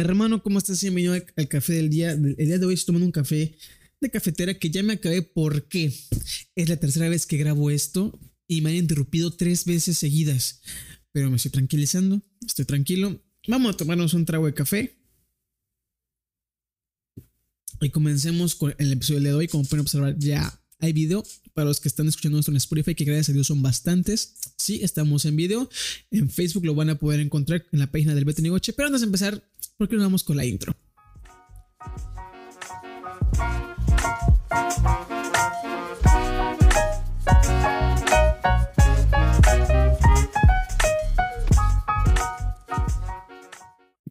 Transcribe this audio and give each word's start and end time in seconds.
Hermano, 0.00 0.42
¿cómo 0.42 0.58
estás? 0.58 0.80
Bienvenido 0.80 1.12
al, 1.12 1.48
café 1.48 1.74
del 1.74 1.90
día. 1.90 2.12
El 2.12 2.34
día 2.34 2.58
de 2.58 2.64
hoy 2.64 2.72
estoy 2.72 2.86
tomando 2.86 3.04
un 3.04 3.12
café 3.12 3.54
de 4.00 4.10
cafetera 4.10 4.58
que 4.58 4.70
ya 4.70 4.82
me 4.82 4.94
acabé 4.94 5.20
porque 5.20 5.92
es 6.54 6.68
la 6.70 6.78
tercera 6.78 7.10
vez 7.10 7.26
que 7.26 7.36
grabo 7.36 7.70
esto 7.70 8.18
y 8.46 8.62
me 8.62 8.70
han 8.70 8.76
interrumpido 8.76 9.36
tres 9.36 9.66
veces 9.66 9.98
seguidas. 9.98 10.62
Pero 11.12 11.28
me 11.28 11.36
estoy 11.36 11.50
tranquilizando, 11.50 12.22
estoy 12.46 12.64
tranquilo. 12.64 13.22
Vamos 13.46 13.74
a 13.74 13.76
tomarnos 13.76 14.14
un 14.14 14.24
trago 14.24 14.46
de 14.46 14.54
café. 14.54 14.96
Y 17.82 17.90
comencemos 17.90 18.54
con 18.54 18.74
el 18.78 18.92
episodio 18.92 19.20
de 19.20 19.34
hoy. 19.34 19.48
Como 19.48 19.64
pueden 19.64 19.82
observar, 19.82 20.16
ya 20.18 20.59
hay 20.80 20.92
video 20.92 21.24
para 21.54 21.66
los 21.66 21.80
que 21.80 21.88
están 21.88 22.08
escuchando 22.08 22.38
esto 22.38 22.50
en 22.50 22.56
Spotify, 22.56 22.94
que 22.94 23.04
gracias 23.04 23.28
a 23.28 23.32
Dios 23.32 23.46
son 23.46 23.62
bastantes. 23.62 24.34
Sí, 24.56 24.80
estamos 24.82 25.24
en 25.24 25.36
video. 25.36 25.68
En 26.10 26.30
Facebook 26.30 26.64
lo 26.64 26.74
van 26.74 26.90
a 26.90 26.98
poder 26.98 27.20
encontrar 27.20 27.66
en 27.72 27.78
la 27.78 27.90
página 27.90 28.14
del 28.14 28.24
Beto 28.24 28.42
Nigoche. 28.42 28.72
Pero 28.72 28.86
antes 28.86 29.02
de 29.02 29.06
empezar, 29.06 29.42
¿por 29.76 29.88
qué 29.88 29.96
no 29.96 30.02
vamos 30.02 30.24
con 30.24 30.36
la 30.36 30.44
intro? 30.44 30.74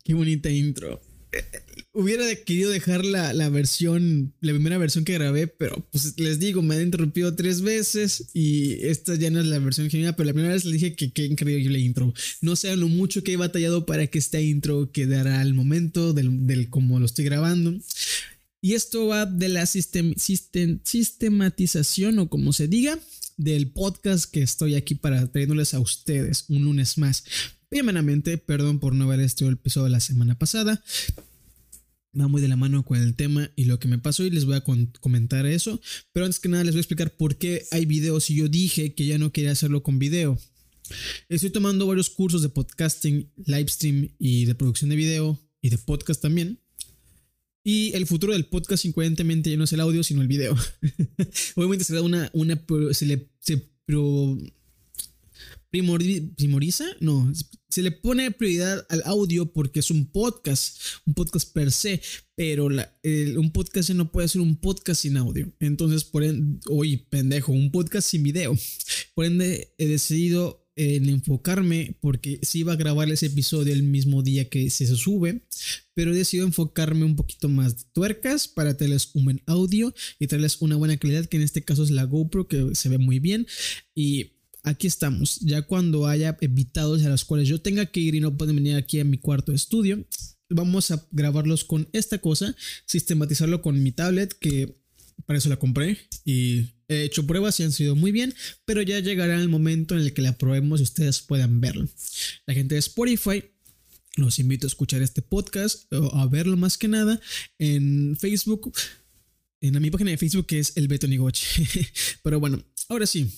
Qué 0.04 0.14
bonita 0.14 0.50
intro. 0.50 1.02
Hubiera 1.92 2.24
querido 2.36 2.70
dejar 2.70 3.04
la, 3.04 3.34
la, 3.34 3.50
versión, 3.50 4.34
la 4.42 4.54
primera 4.54 4.78
versión 4.78 5.04
que 5.06 5.16
grabé, 5.16 5.48
pero 5.48 5.88
pues 5.92 6.20
les 6.20 6.38
digo, 6.38 6.62
me 6.62 6.76
han 6.76 6.84
interrumpido 6.84 7.36
tres 7.36 7.62
veces 7.62 8.26
y 8.34 8.74
esta 8.86 9.16
ya 9.16 9.32
no 9.32 9.40
es 9.40 9.48
la 9.48 9.58
versión 9.58 9.90
genial, 9.90 10.16
pero 10.16 10.28
la 10.28 10.34
primera 10.34 10.54
vez 10.54 10.66
les 10.66 10.74
dije 10.74 10.96
que 10.96 11.12
qué 11.12 11.26
increíble 11.26 11.80
intro. 11.80 12.14
No 12.42 12.56
sé 12.56 12.76
lo 12.76 12.88
mucho 12.88 13.24
que 13.24 13.34
he 13.34 13.38
batallado 13.38 13.88
para 13.88 14.06
que 14.06 14.20
esta 14.20 14.40
intro 14.40 14.92
quedara 14.92 15.42
al 15.42 15.56
momento 15.56 16.14
del, 16.14 16.46
del 16.46 16.70
cómo 16.70 17.00
lo 17.00 17.08
estoy 17.08 17.26
grabando. 17.26 17.76
Y 18.62 18.74
esto 18.74 19.08
va 19.08 19.26
de 19.26 19.50
la 19.50 19.66
sistem, 19.66 20.14
sistem, 20.16 20.80
sistematización 20.84 22.20
o 22.20 22.30
como 22.30 22.54
se 22.54 22.68
diga 22.68 23.00
del 23.38 23.72
podcast 23.72 24.30
que 24.30 24.42
estoy 24.42 24.76
aquí 24.76 24.96
para 24.96 25.32
trayéndoles 25.32 25.74
a 25.74 25.80
ustedes 25.80 26.46
un 26.50 26.66
lunes 26.66 26.98
más. 26.98 27.24
Primeramente, 27.70 28.38
perdón 28.38 28.80
por 28.80 28.94
no 28.94 29.06
haber 29.06 29.22
estado 29.22 29.50
el 29.50 29.56
episodio 29.56 29.86
de 29.86 29.92
la 29.92 30.00
semana 30.02 30.38
pasada. 30.38 30.84
Va 32.18 32.28
muy 32.28 32.42
de 32.42 32.48
la 32.48 32.56
mano 32.56 32.84
con 32.84 32.98
el 32.98 33.16
tema 33.16 33.52
y 33.56 33.66
lo 33.66 33.80
que 33.80 33.88
me 33.88 34.00
pasó 34.00 34.24
y 34.24 34.32
les 34.32 34.46
voy 34.46 34.56
a 34.56 34.64
comentar 35.00 35.46
eso. 35.46 35.80
Pero 36.12 36.26
antes 36.26 36.40
que 36.40 36.50
nada 36.50 36.64
les 36.64 36.74
voy 36.74 36.80
a 36.80 36.82
explicar 36.82 37.16
por 37.16 37.38
qué 37.38 37.66
hay 37.72 37.86
videos 37.86 38.30
y 38.30 38.36
yo 38.36 38.48
dije 38.48 38.96
que 38.96 39.06
ya 39.06 39.18
no 39.18 39.32
quería 39.32 39.52
hacerlo 39.52 39.84
con 39.84 40.00
video. 40.00 40.38
Estoy 41.28 41.52
tomando 41.52 41.86
varios 41.86 42.10
cursos 42.10 42.42
de 42.42 42.50
podcasting, 42.50 43.32
livestream 43.46 44.10
y 44.18 44.46
de 44.46 44.56
producción 44.56 44.90
de 44.90 44.96
video 44.96 45.40
y 45.62 45.70
de 45.70 45.78
podcast 45.78 46.22
también. 46.22 46.60
Y 47.64 47.94
el 47.94 48.08
futuro 48.08 48.34
del 48.34 48.46
podcast 48.46 48.86
incoherentemente 48.86 49.52
ya 49.52 49.58
no 49.58 49.66
es 49.66 49.74
el 49.74 49.82
audio, 49.82 50.04
sino 50.04 50.22
el 50.22 50.28
video. 50.28 50.56
Obviamente 51.56 51.86
se 51.86 51.94
da 51.94 52.02
una, 52.02 52.32
una 52.34 52.60
se 52.92 53.06
le 53.06 53.30
primoriza, 55.70 56.86
no, 57.00 57.32
se 57.70 57.82
le 57.82 57.92
pone 57.92 58.32
prioridad 58.32 58.86
al 58.90 59.04
audio 59.06 59.52
porque 59.52 59.80
es 59.80 59.92
un 59.92 60.08
podcast, 60.08 60.82
un 61.06 61.14
podcast 61.14 61.54
per 61.54 61.72
se, 61.72 62.02
pero 62.36 62.66
un 62.66 63.52
podcast 63.52 63.92
no 63.92 64.12
puede 64.12 64.28
ser 64.28 64.42
un 64.42 64.56
podcast 64.56 65.02
sin 65.02 65.18
audio. 65.18 65.52
Entonces, 65.60 66.04
por 66.04 66.24
ende, 66.24 66.60
oye, 66.70 67.06
pendejo, 67.10 67.52
un 67.52 67.72
podcast 67.72 68.10
sin 68.10 68.24
video. 68.24 68.58
Por 69.14 69.26
ende, 69.26 69.74
he 69.78 69.88
decidido 69.88 70.66
en 70.76 71.10
enfocarme 71.10 71.98
porque 72.00 72.40
si 72.42 72.60
iba 72.60 72.72
a 72.72 72.78
grabar 72.78 73.12
ese 73.12 73.26
episodio 73.26 73.74
el 73.74 73.84
mismo 73.84 74.24
día 74.24 74.48
que 74.48 74.70
se 74.70 74.88
sube, 74.88 75.42
pero 75.94 76.14
he 76.14 76.16
decidido 76.16 76.48
enfocarme 76.48 77.04
un 77.04 77.18
poquito 77.18 77.50
más 77.50 77.76
de 77.76 77.84
tuercas 77.92 78.48
para 78.48 78.78
traerles 78.78 79.10
un 79.14 79.26
buen 79.26 79.42
audio 79.46 79.94
y 80.20 80.28
traerles 80.28 80.62
una 80.62 80.78
buena 80.78 80.96
calidad, 80.96 81.26
que 81.26 81.36
en 81.36 81.44
este 81.44 81.66
caso 81.66 81.84
es 81.84 81.92
la 81.92 82.06
GoPro, 82.06 82.48
que 82.48 82.76
se 82.76 82.88
ve 82.88 82.98
muy 82.98 83.20
bien. 83.20 83.46
Y 83.94 84.39
aquí 84.64 84.88
estamos, 84.88 85.40
ya 85.40 85.62
cuando 85.64 86.08
haya 86.08 86.38
invitados 86.42 87.04
a 87.04 87.10
los 87.10 87.26
cuales 87.26 87.48
yo 87.48 87.62
tenga 87.62 87.86
que 87.86 88.00
ir 88.00 88.16
y 88.16 88.20
no 88.20 88.38
pueden 88.38 88.56
venir 88.56 88.76
aquí 88.76 89.00
a 89.00 89.06
mi 89.06 89.18
cuarto 89.18 89.52
de 89.52 89.58
estudio, 89.58 90.06
vamos 90.50 90.92
a 90.92 91.06
grabarlos 91.12 91.64
con 91.64 91.88
esta 91.94 92.20
cosa, 92.20 92.56
sistematizarlo 92.86 93.62
con 93.62 93.82
mi 93.82 93.92
tablet 93.92 94.34
que 94.40 94.76
para 95.26 95.38
eso 95.38 95.50
la 95.50 95.60
compré 95.60 95.98
y 96.26 96.74
he 96.88 97.04
hecho 97.04 97.28
pruebas 97.28 97.60
y 97.60 97.64
han 97.64 97.72
sido 97.72 97.96
muy 97.96 98.12
bien, 98.12 98.34
pero 98.66 98.82
ya 98.82 99.00
llegará 99.00 99.36
el 99.40 99.50
momento 99.50 99.96
en 99.96 100.02
el 100.02 100.14
que 100.14 100.22
la 100.22 100.38
probemos 100.38 100.80
y 100.80 100.84
ustedes 100.84 101.22
puedan 101.22 101.62
verlo. 101.62 101.88
La 102.46 102.54
gente 102.54 102.76
de 102.76 102.80
Spotify 102.80 103.44
los 104.16 104.40
invito 104.40 104.66
a 104.66 104.70
escuchar 104.70 105.02
este 105.02 105.22
podcast 105.22 105.92
o 105.94 106.16
a 106.16 106.28
verlo 106.28 106.58
más 106.58 106.78
que 106.78 106.88
nada 106.88 107.22
en 107.58 108.18
Facebook, 108.20 108.74
en 109.62 109.82
mi 109.82 109.92
página 109.92 110.12
de 110.12 110.18
Facebook 110.18 110.48
que 110.48 110.60
es 110.60 110.76
el 110.78 110.88
Beto 110.88 111.08
Nigoche. 111.08 111.64
pero 112.24 112.40
bueno, 112.40 112.64
ahora 112.88 113.06
sí. 113.06 113.30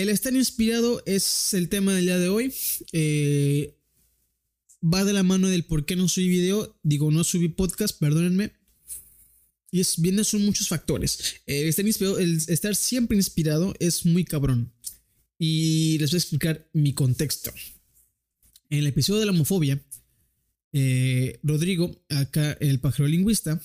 El 0.00 0.08
estar 0.08 0.34
inspirado 0.34 1.02
es 1.04 1.52
el 1.52 1.68
tema 1.68 1.94
del 1.94 2.06
día 2.06 2.18
de 2.18 2.28
hoy. 2.28 2.54
Eh, 2.92 3.76
va 4.82 5.04
de 5.04 5.12
la 5.12 5.22
mano 5.22 5.48
del 5.48 5.64
por 5.64 5.84
qué 5.84 5.94
no 5.94 6.08
subí 6.08 6.28
video. 6.28 6.78
Digo, 6.82 7.10
no 7.10 7.22
subí 7.22 7.48
podcast, 7.48 7.98
perdónenme 7.98 8.52
y 9.70 9.80
es, 9.80 10.00
bien, 10.00 10.22
son 10.24 10.44
muchos 10.44 10.68
factores. 10.68 11.36
El 11.46 11.68
estar 11.68 12.74
siempre 12.74 13.16
inspirado 13.16 13.74
es 13.78 14.04
muy 14.04 14.24
cabrón. 14.24 14.72
Y 15.38 15.96
les 15.98 16.10
voy 16.10 16.16
a 16.16 16.20
explicar 16.20 16.68
mi 16.72 16.92
contexto. 16.92 17.52
En 18.68 18.80
el 18.80 18.86
episodio 18.86 19.20
de 19.20 19.26
la 19.26 19.32
homofobia, 19.32 19.80
eh, 20.72 21.38
Rodrigo, 21.42 22.04
acá 22.08 22.52
el 22.60 22.80
pájaro 22.80 23.08
lingüista, 23.08 23.60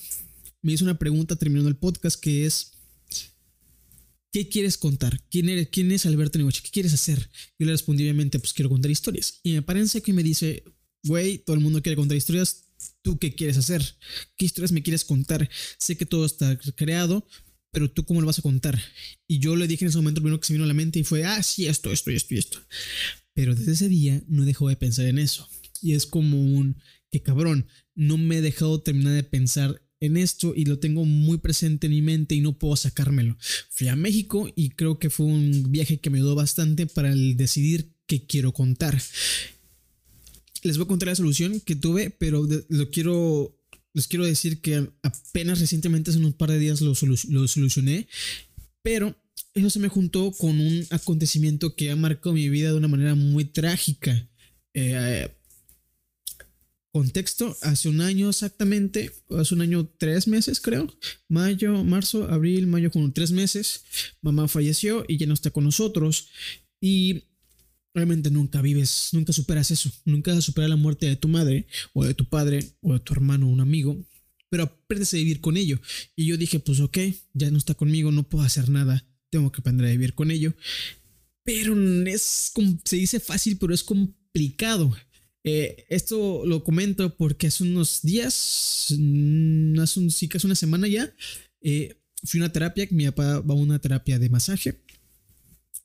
me 0.62 0.72
hizo 0.72 0.84
una 0.84 0.98
pregunta 0.98 1.36
terminando 1.36 1.68
el 1.68 1.76
podcast 1.76 2.20
que 2.20 2.46
es, 2.46 2.72
¿qué 4.36 4.50
quieres 4.50 4.76
contar? 4.76 5.18
¿Quién, 5.30 5.48
eres, 5.48 5.70
quién 5.72 5.90
es 5.92 6.04
Alberto 6.04 6.36
Negoche? 6.36 6.60
¿Qué 6.62 6.68
quieres 6.68 6.92
hacer? 6.92 7.30
Yo 7.58 7.64
le 7.64 7.72
respondí 7.72 8.02
obviamente, 8.02 8.38
pues 8.38 8.52
quiero 8.52 8.68
contar 8.68 8.90
historias. 8.90 9.40
Y 9.42 9.54
me 9.54 9.62
parece 9.62 10.02
que 10.02 10.12
me 10.12 10.22
dice, 10.22 10.62
güey, 11.04 11.38
todo 11.38 11.56
el 11.56 11.62
mundo 11.62 11.80
quiere 11.80 11.96
contar 11.96 12.18
historias, 12.18 12.64
¿Tú 13.00 13.18
qué 13.18 13.34
quieres 13.34 13.56
hacer? 13.56 13.82
¿Qué 14.36 14.44
historias 14.44 14.72
me 14.72 14.82
quieres 14.82 15.06
contar? 15.06 15.48
Sé 15.78 15.96
que 15.96 16.04
todo 16.04 16.26
está 16.26 16.58
creado, 16.58 17.26
pero 17.70 17.90
tú 17.90 18.04
cómo 18.04 18.20
lo 18.20 18.26
vas 18.26 18.38
a 18.38 18.42
contar. 18.42 18.78
Y 19.26 19.38
yo 19.38 19.56
le 19.56 19.66
dije 19.66 19.86
en 19.86 19.88
ese 19.88 19.96
momento 19.96 20.20
primero 20.20 20.38
que 20.38 20.46
se 20.46 20.52
vino 20.52 20.64
a 20.64 20.68
la 20.68 20.74
mente 20.74 20.98
y 20.98 21.04
fue, 21.04 21.24
ah, 21.24 21.42
sí, 21.42 21.66
esto, 21.66 21.90
esto 21.90 22.10
esto 22.10 22.34
y 22.34 22.38
esto. 22.38 22.58
Pero 23.32 23.54
desde 23.54 23.72
ese 23.72 23.88
día 23.88 24.22
no 24.28 24.44
dejó 24.44 24.68
de 24.68 24.76
pensar 24.76 25.06
en 25.06 25.18
eso. 25.18 25.48
Y 25.80 25.94
es 25.94 26.04
como 26.04 26.38
un, 26.38 26.76
que 27.10 27.22
cabrón, 27.22 27.68
no 27.94 28.18
me 28.18 28.36
he 28.36 28.42
dejado 28.42 28.82
terminar 28.82 29.14
de 29.14 29.22
pensar 29.22 29.80
en 30.00 30.16
esto 30.16 30.52
y 30.54 30.64
lo 30.64 30.78
tengo 30.78 31.04
muy 31.04 31.38
presente 31.38 31.86
en 31.86 31.92
mi 31.92 32.02
mente 32.02 32.34
y 32.34 32.40
no 32.40 32.58
puedo 32.58 32.76
sacármelo. 32.76 33.36
Fui 33.70 33.88
a 33.88 33.96
México 33.96 34.50
y 34.54 34.70
creo 34.70 34.98
que 34.98 35.10
fue 35.10 35.26
un 35.26 35.70
viaje 35.70 35.98
que 35.98 36.10
me 36.10 36.18
ayudó 36.18 36.34
bastante 36.34 36.86
para 36.86 37.14
decidir 37.14 37.92
qué 38.06 38.26
quiero 38.26 38.52
contar 38.52 39.00
les 40.66 40.76
voy 40.76 40.84
a 40.84 40.88
contar 40.88 41.08
la 41.08 41.14
solución 41.14 41.60
que 41.60 41.76
tuve, 41.76 42.10
pero 42.10 42.46
lo 42.68 42.90
quiero, 42.90 43.56
les 43.94 44.08
quiero 44.08 44.24
decir 44.24 44.60
que 44.60 44.88
apenas 45.02 45.60
recientemente, 45.60 46.10
hace 46.10 46.18
unos 46.18 46.34
par 46.34 46.50
de 46.50 46.58
días, 46.58 46.80
lo, 46.80 46.94
solucioné, 46.94 48.08
pero 48.82 49.16
eso 49.54 49.70
se 49.70 49.78
me 49.78 49.88
juntó 49.88 50.32
con 50.32 50.60
un 50.60 50.86
acontecimiento 50.90 51.74
que 51.76 51.90
ha 51.90 51.96
marcado 51.96 52.34
mi 52.34 52.48
vida 52.48 52.70
de 52.70 52.76
una 52.76 52.88
manera 52.88 53.14
muy 53.14 53.44
trágica. 53.44 54.28
Eh, 54.74 55.28
contexto, 56.98 57.56
hace 57.60 57.90
un 57.90 58.00
año 58.00 58.30
exactamente, 58.30 59.12
hace 59.30 59.54
un 59.54 59.60
año, 59.60 59.86
tres 59.98 60.26
meses 60.26 60.60
creo, 60.60 60.86
mayo, 61.28 61.84
marzo, 61.84 62.24
abril, 62.30 62.66
mayo, 62.66 62.90
con 62.90 63.12
tres 63.12 63.32
meses, 63.32 63.84
mamá 64.22 64.48
falleció 64.48 65.04
y 65.06 65.18
ya 65.18 65.26
no 65.26 65.34
está 65.34 65.50
con 65.50 65.64
nosotros. 65.64 66.28
Y 66.80 67.24
Realmente 67.96 68.30
nunca 68.30 68.60
vives, 68.60 69.08
nunca 69.12 69.32
superas 69.32 69.70
eso, 69.70 69.90
nunca 70.04 70.38
superar 70.42 70.68
la 70.68 70.76
muerte 70.76 71.06
de 71.06 71.16
tu 71.16 71.28
madre 71.28 71.66
o 71.94 72.04
de 72.04 72.12
tu 72.12 72.26
padre 72.26 72.76
o 72.82 72.92
de 72.92 73.00
tu 73.00 73.14
hermano 73.14 73.46
o 73.46 73.50
un 73.50 73.60
amigo, 73.60 73.96
pero 74.50 74.64
aprendes 74.64 75.14
a 75.14 75.16
vivir 75.16 75.40
con 75.40 75.56
ello. 75.56 75.80
Y 76.14 76.26
yo 76.26 76.36
dije, 76.36 76.60
pues 76.60 76.80
ok, 76.80 76.98
ya 77.32 77.50
no 77.50 77.56
está 77.56 77.72
conmigo, 77.72 78.12
no 78.12 78.28
puedo 78.28 78.44
hacer 78.44 78.68
nada, 78.68 79.08
tengo 79.30 79.50
que 79.50 79.62
aprender 79.62 79.86
a 79.86 79.92
vivir 79.92 80.12
con 80.12 80.30
ello. 80.30 80.52
Pero 81.42 81.74
es, 82.06 82.52
se 82.84 82.96
dice 82.96 83.18
fácil, 83.18 83.56
pero 83.56 83.72
es 83.72 83.82
complicado. 83.82 84.94
Eh, 85.46 85.86
esto 85.88 86.44
lo 86.44 86.62
comento 86.64 87.16
porque 87.16 87.46
hace 87.46 87.62
unos 87.62 88.02
días, 88.02 88.88
mm, 88.98 89.78
hace 89.78 90.00
un, 90.00 90.10
sí, 90.10 90.28
casi 90.28 90.46
una 90.46 90.56
semana 90.56 90.88
ya, 90.88 91.14
eh, 91.62 91.96
fui 92.24 92.40
a 92.40 92.44
una 92.44 92.52
terapia, 92.52 92.86
mi 92.90 93.06
papá 93.06 93.40
va 93.40 93.54
a 93.54 93.56
una 93.56 93.78
terapia 93.78 94.18
de 94.18 94.28
masaje 94.28 94.82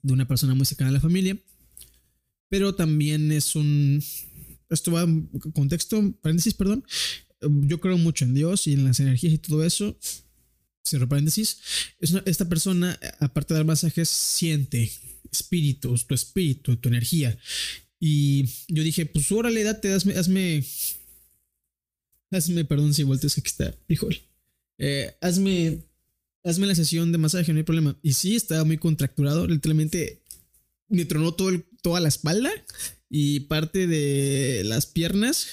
de 0.01 0.13
una 0.13 0.27
persona 0.27 0.55
muy 0.55 0.65
cercana 0.65 0.89
a 0.89 0.93
la 0.93 0.99
familia 0.99 1.37
pero 2.51 2.75
también 2.75 3.31
es 3.31 3.55
un... 3.55 4.03
Esto 4.69 4.91
va 4.91 5.03
en 5.03 5.27
contexto, 5.53 6.13
paréntesis, 6.21 6.53
perdón. 6.53 6.83
Yo 7.41 7.79
creo 7.79 7.97
mucho 7.97 8.25
en 8.25 8.33
Dios 8.33 8.67
y 8.67 8.73
en 8.73 8.83
las 8.83 8.99
energías 8.99 9.33
y 9.33 9.37
todo 9.37 9.63
eso. 9.63 9.97
Cierro 10.85 11.07
paréntesis. 11.07 11.59
Es 11.99 12.13
esta 12.25 12.49
persona, 12.49 12.99
aparte 13.21 13.53
de 13.53 13.59
dar 13.59 13.65
masajes, 13.65 14.09
siente 14.09 14.91
espíritus, 15.31 16.05
tu 16.05 16.13
espíritu, 16.13 16.75
tu 16.75 16.89
energía. 16.89 17.37
Y 18.03 18.45
yo 18.67 18.81
dije, 18.81 19.05
pues 19.05 19.31
órale, 19.31 19.63
date, 19.63 19.93
hazme, 19.93 20.15
hazme, 20.15 20.65
hazme, 22.31 22.65
perdón 22.65 22.95
si 22.95 23.03
volteas 23.03 23.37
aquí 23.37 23.47
está, 23.47 23.77
frijol. 23.85 24.17
Eh, 24.79 25.15
hazme, 25.21 25.83
hazme 26.43 26.65
la 26.65 26.73
sesión 26.73 27.11
de 27.11 27.19
masaje, 27.19 27.53
no 27.53 27.59
hay 27.59 27.63
problema. 27.63 27.95
Y 28.01 28.13
sí, 28.13 28.35
estaba 28.35 28.63
muy 28.63 28.79
contracturado, 28.79 29.45
literalmente 29.45 30.23
me 30.89 31.05
tronó 31.05 31.35
todo 31.35 31.51
toda 31.83 31.99
la 31.99 32.07
espalda 32.07 32.51
y 33.07 33.41
parte 33.41 33.85
de 33.85 34.63
las 34.65 34.87
piernas. 34.87 35.45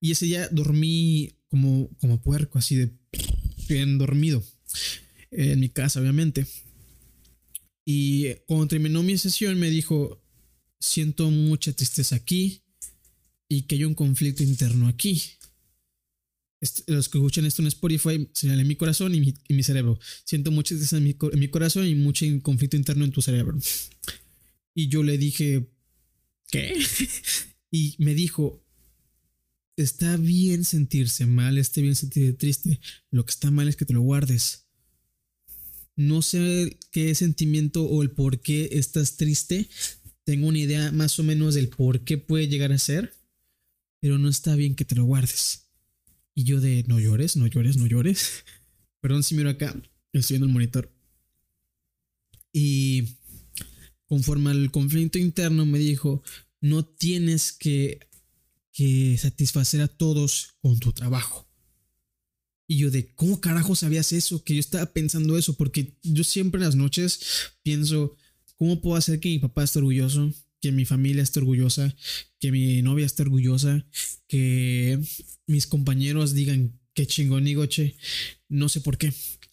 Y 0.00 0.12
ese 0.12 0.26
día 0.26 0.48
dormí 0.52 1.34
como, 1.48 1.90
como 1.98 2.22
puerco, 2.22 2.60
así 2.60 2.76
de 2.76 2.90
bien 3.68 3.98
dormido. 3.98 4.40
En 5.32 5.58
mi 5.58 5.68
casa, 5.68 6.00
obviamente. 6.00 6.46
Y 7.84 8.34
cuando 8.46 8.68
terminó 8.68 9.02
mi 9.02 9.18
sesión 9.18 9.58
me 9.58 9.68
dijo, 9.68 10.21
siento 10.82 11.30
mucha 11.30 11.72
tristeza 11.72 12.16
aquí 12.16 12.62
y 13.48 13.62
que 13.62 13.76
hay 13.76 13.84
un 13.84 13.94
conflicto 13.94 14.42
interno 14.42 14.88
aquí. 14.88 15.22
los 16.86 17.08
que 17.08 17.18
escuchan 17.18 17.44
esto 17.44 17.62
en 17.62 17.68
Spotify 17.68 18.28
señalen 18.32 18.66
mi 18.66 18.76
corazón 18.76 19.14
y 19.14 19.20
mi, 19.48 19.62
cerebro. 19.62 19.98
Siento 20.24 20.50
mucha 20.50 20.74
tristeza 20.74 20.96
en 20.96 21.04
mi, 21.04 21.16
en 21.32 21.38
mi, 21.38 21.48
corazón 21.48 21.86
y 21.86 21.94
mucho 21.94 22.26
conflicto 22.42 22.76
interno 22.76 23.04
en 23.04 23.12
tu 23.12 23.22
cerebro. 23.22 23.56
Y 24.74 24.88
yo 24.88 25.02
le 25.02 25.18
dije, 25.18 25.70
¿qué? 26.50 26.74
y 27.70 27.94
me 27.98 28.14
dijo, 28.14 28.64
está 29.76 30.16
bien 30.16 30.64
sentirse 30.64 31.26
mal, 31.26 31.58
está 31.58 31.80
bien 31.80 31.94
sentirse 31.94 32.32
triste. 32.32 32.80
Lo 33.10 33.24
que 33.24 33.30
está 33.30 33.50
mal 33.50 33.68
es 33.68 33.76
que 33.76 33.84
te 33.84 33.94
lo 33.94 34.00
guardes. 34.00 34.66
No 35.94 36.22
sé 36.22 36.78
qué 36.90 37.14
sentimiento 37.14 37.84
o 37.84 38.02
el 38.02 38.10
por 38.10 38.40
qué 38.40 38.70
estás 38.72 39.16
triste. 39.16 39.68
Tengo 40.24 40.48
una 40.48 40.58
idea 40.58 40.92
más 40.92 41.18
o 41.18 41.22
menos 41.22 41.54
del 41.54 41.68
por 41.68 42.04
qué 42.04 42.18
puede 42.18 42.48
llegar 42.48 42.72
a 42.72 42.78
ser, 42.78 43.12
pero 44.00 44.18
no 44.18 44.28
está 44.28 44.54
bien 44.54 44.74
que 44.74 44.84
te 44.84 44.94
lo 44.94 45.04
guardes. 45.04 45.68
Y 46.34 46.44
yo 46.44 46.60
de 46.60 46.84
no 46.86 47.00
llores, 47.00 47.36
no 47.36 47.46
llores, 47.46 47.76
no 47.76 47.86
llores. 47.86 48.44
Perdón 49.00 49.22
si 49.22 49.34
miro 49.34 49.50
acá, 49.50 49.74
estoy 50.12 50.34
viendo 50.34 50.46
el 50.46 50.52
monitor. 50.52 50.92
Y 52.52 53.16
conforme 54.06 54.50
al 54.50 54.70
conflicto 54.70 55.18
interno 55.18 55.66
me 55.66 55.78
dijo, 55.78 56.22
no 56.60 56.84
tienes 56.84 57.52
que, 57.52 58.08
que 58.72 59.16
satisfacer 59.18 59.80
a 59.80 59.88
todos 59.88 60.54
con 60.60 60.78
tu 60.78 60.92
trabajo. 60.92 61.48
Y 62.66 62.78
yo 62.78 62.90
de, 62.90 63.14
¿cómo 63.14 63.40
carajo 63.40 63.74
sabías 63.74 64.12
eso? 64.12 64.42
Que 64.44 64.54
yo 64.54 64.60
estaba 64.60 64.86
pensando 64.86 65.36
eso, 65.36 65.54
porque 65.54 65.98
yo 66.02 66.24
siempre 66.24 66.58
en 66.58 66.64
las 66.64 66.76
noches 66.76 67.20
pienso, 67.62 68.16
¿cómo 68.62 68.80
puedo 68.80 68.94
hacer 68.94 69.18
que 69.18 69.28
mi 69.28 69.40
papá 69.40 69.64
esté 69.64 69.80
orgulloso? 69.80 70.32
Que 70.60 70.70
mi 70.70 70.84
familia 70.84 71.24
esté 71.24 71.40
orgullosa, 71.40 71.96
que 72.38 72.52
mi 72.52 72.80
novia 72.80 73.04
esté 73.04 73.22
orgullosa, 73.22 73.84
que 74.28 75.00
mis 75.48 75.66
compañeros 75.66 76.32
digan, 76.32 76.78
qué 76.94 77.04
chingón, 77.04 77.42
Nigoche. 77.42 77.96
No 78.48 78.68
sé 78.68 78.80
por 78.80 78.98
qué, 78.98 79.12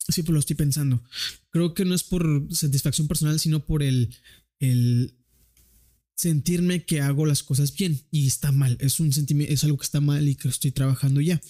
siempre 0.09 0.31
lo 0.31 0.39
estoy 0.39 0.57
pensando. 0.57 1.01
Creo 1.49 1.73
que 1.73 1.85
no 1.85 1.95
es 1.95 2.03
por 2.03 2.49
satisfacción 2.51 3.07
personal, 3.07 3.39
sino 3.39 3.65
por 3.65 3.81
el, 3.81 4.15
el 4.59 5.15
sentirme 6.15 6.85
que 6.85 7.01
hago 7.01 7.25
las 7.25 7.41
cosas 7.41 7.75
bien 7.75 7.99
y 8.11 8.27
está 8.27 8.51
mal. 8.51 8.77
Es 8.79 8.99
un 8.99 9.11
sentimiento, 9.11 9.51
es 9.51 9.63
algo 9.63 9.79
que 9.79 9.85
está 9.85 10.01
mal 10.01 10.27
y 10.27 10.35
que 10.35 10.49
estoy 10.49 10.69
trabajando 10.69 11.19
ya. 11.19 11.41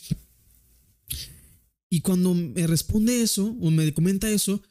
Y 1.90 2.00
cuando 2.00 2.34
me 2.34 2.68
responde 2.68 3.22
eso 3.22 3.54
o 3.60 3.70
me 3.70 3.94
comenta 3.94 4.30
eso, 4.30 4.64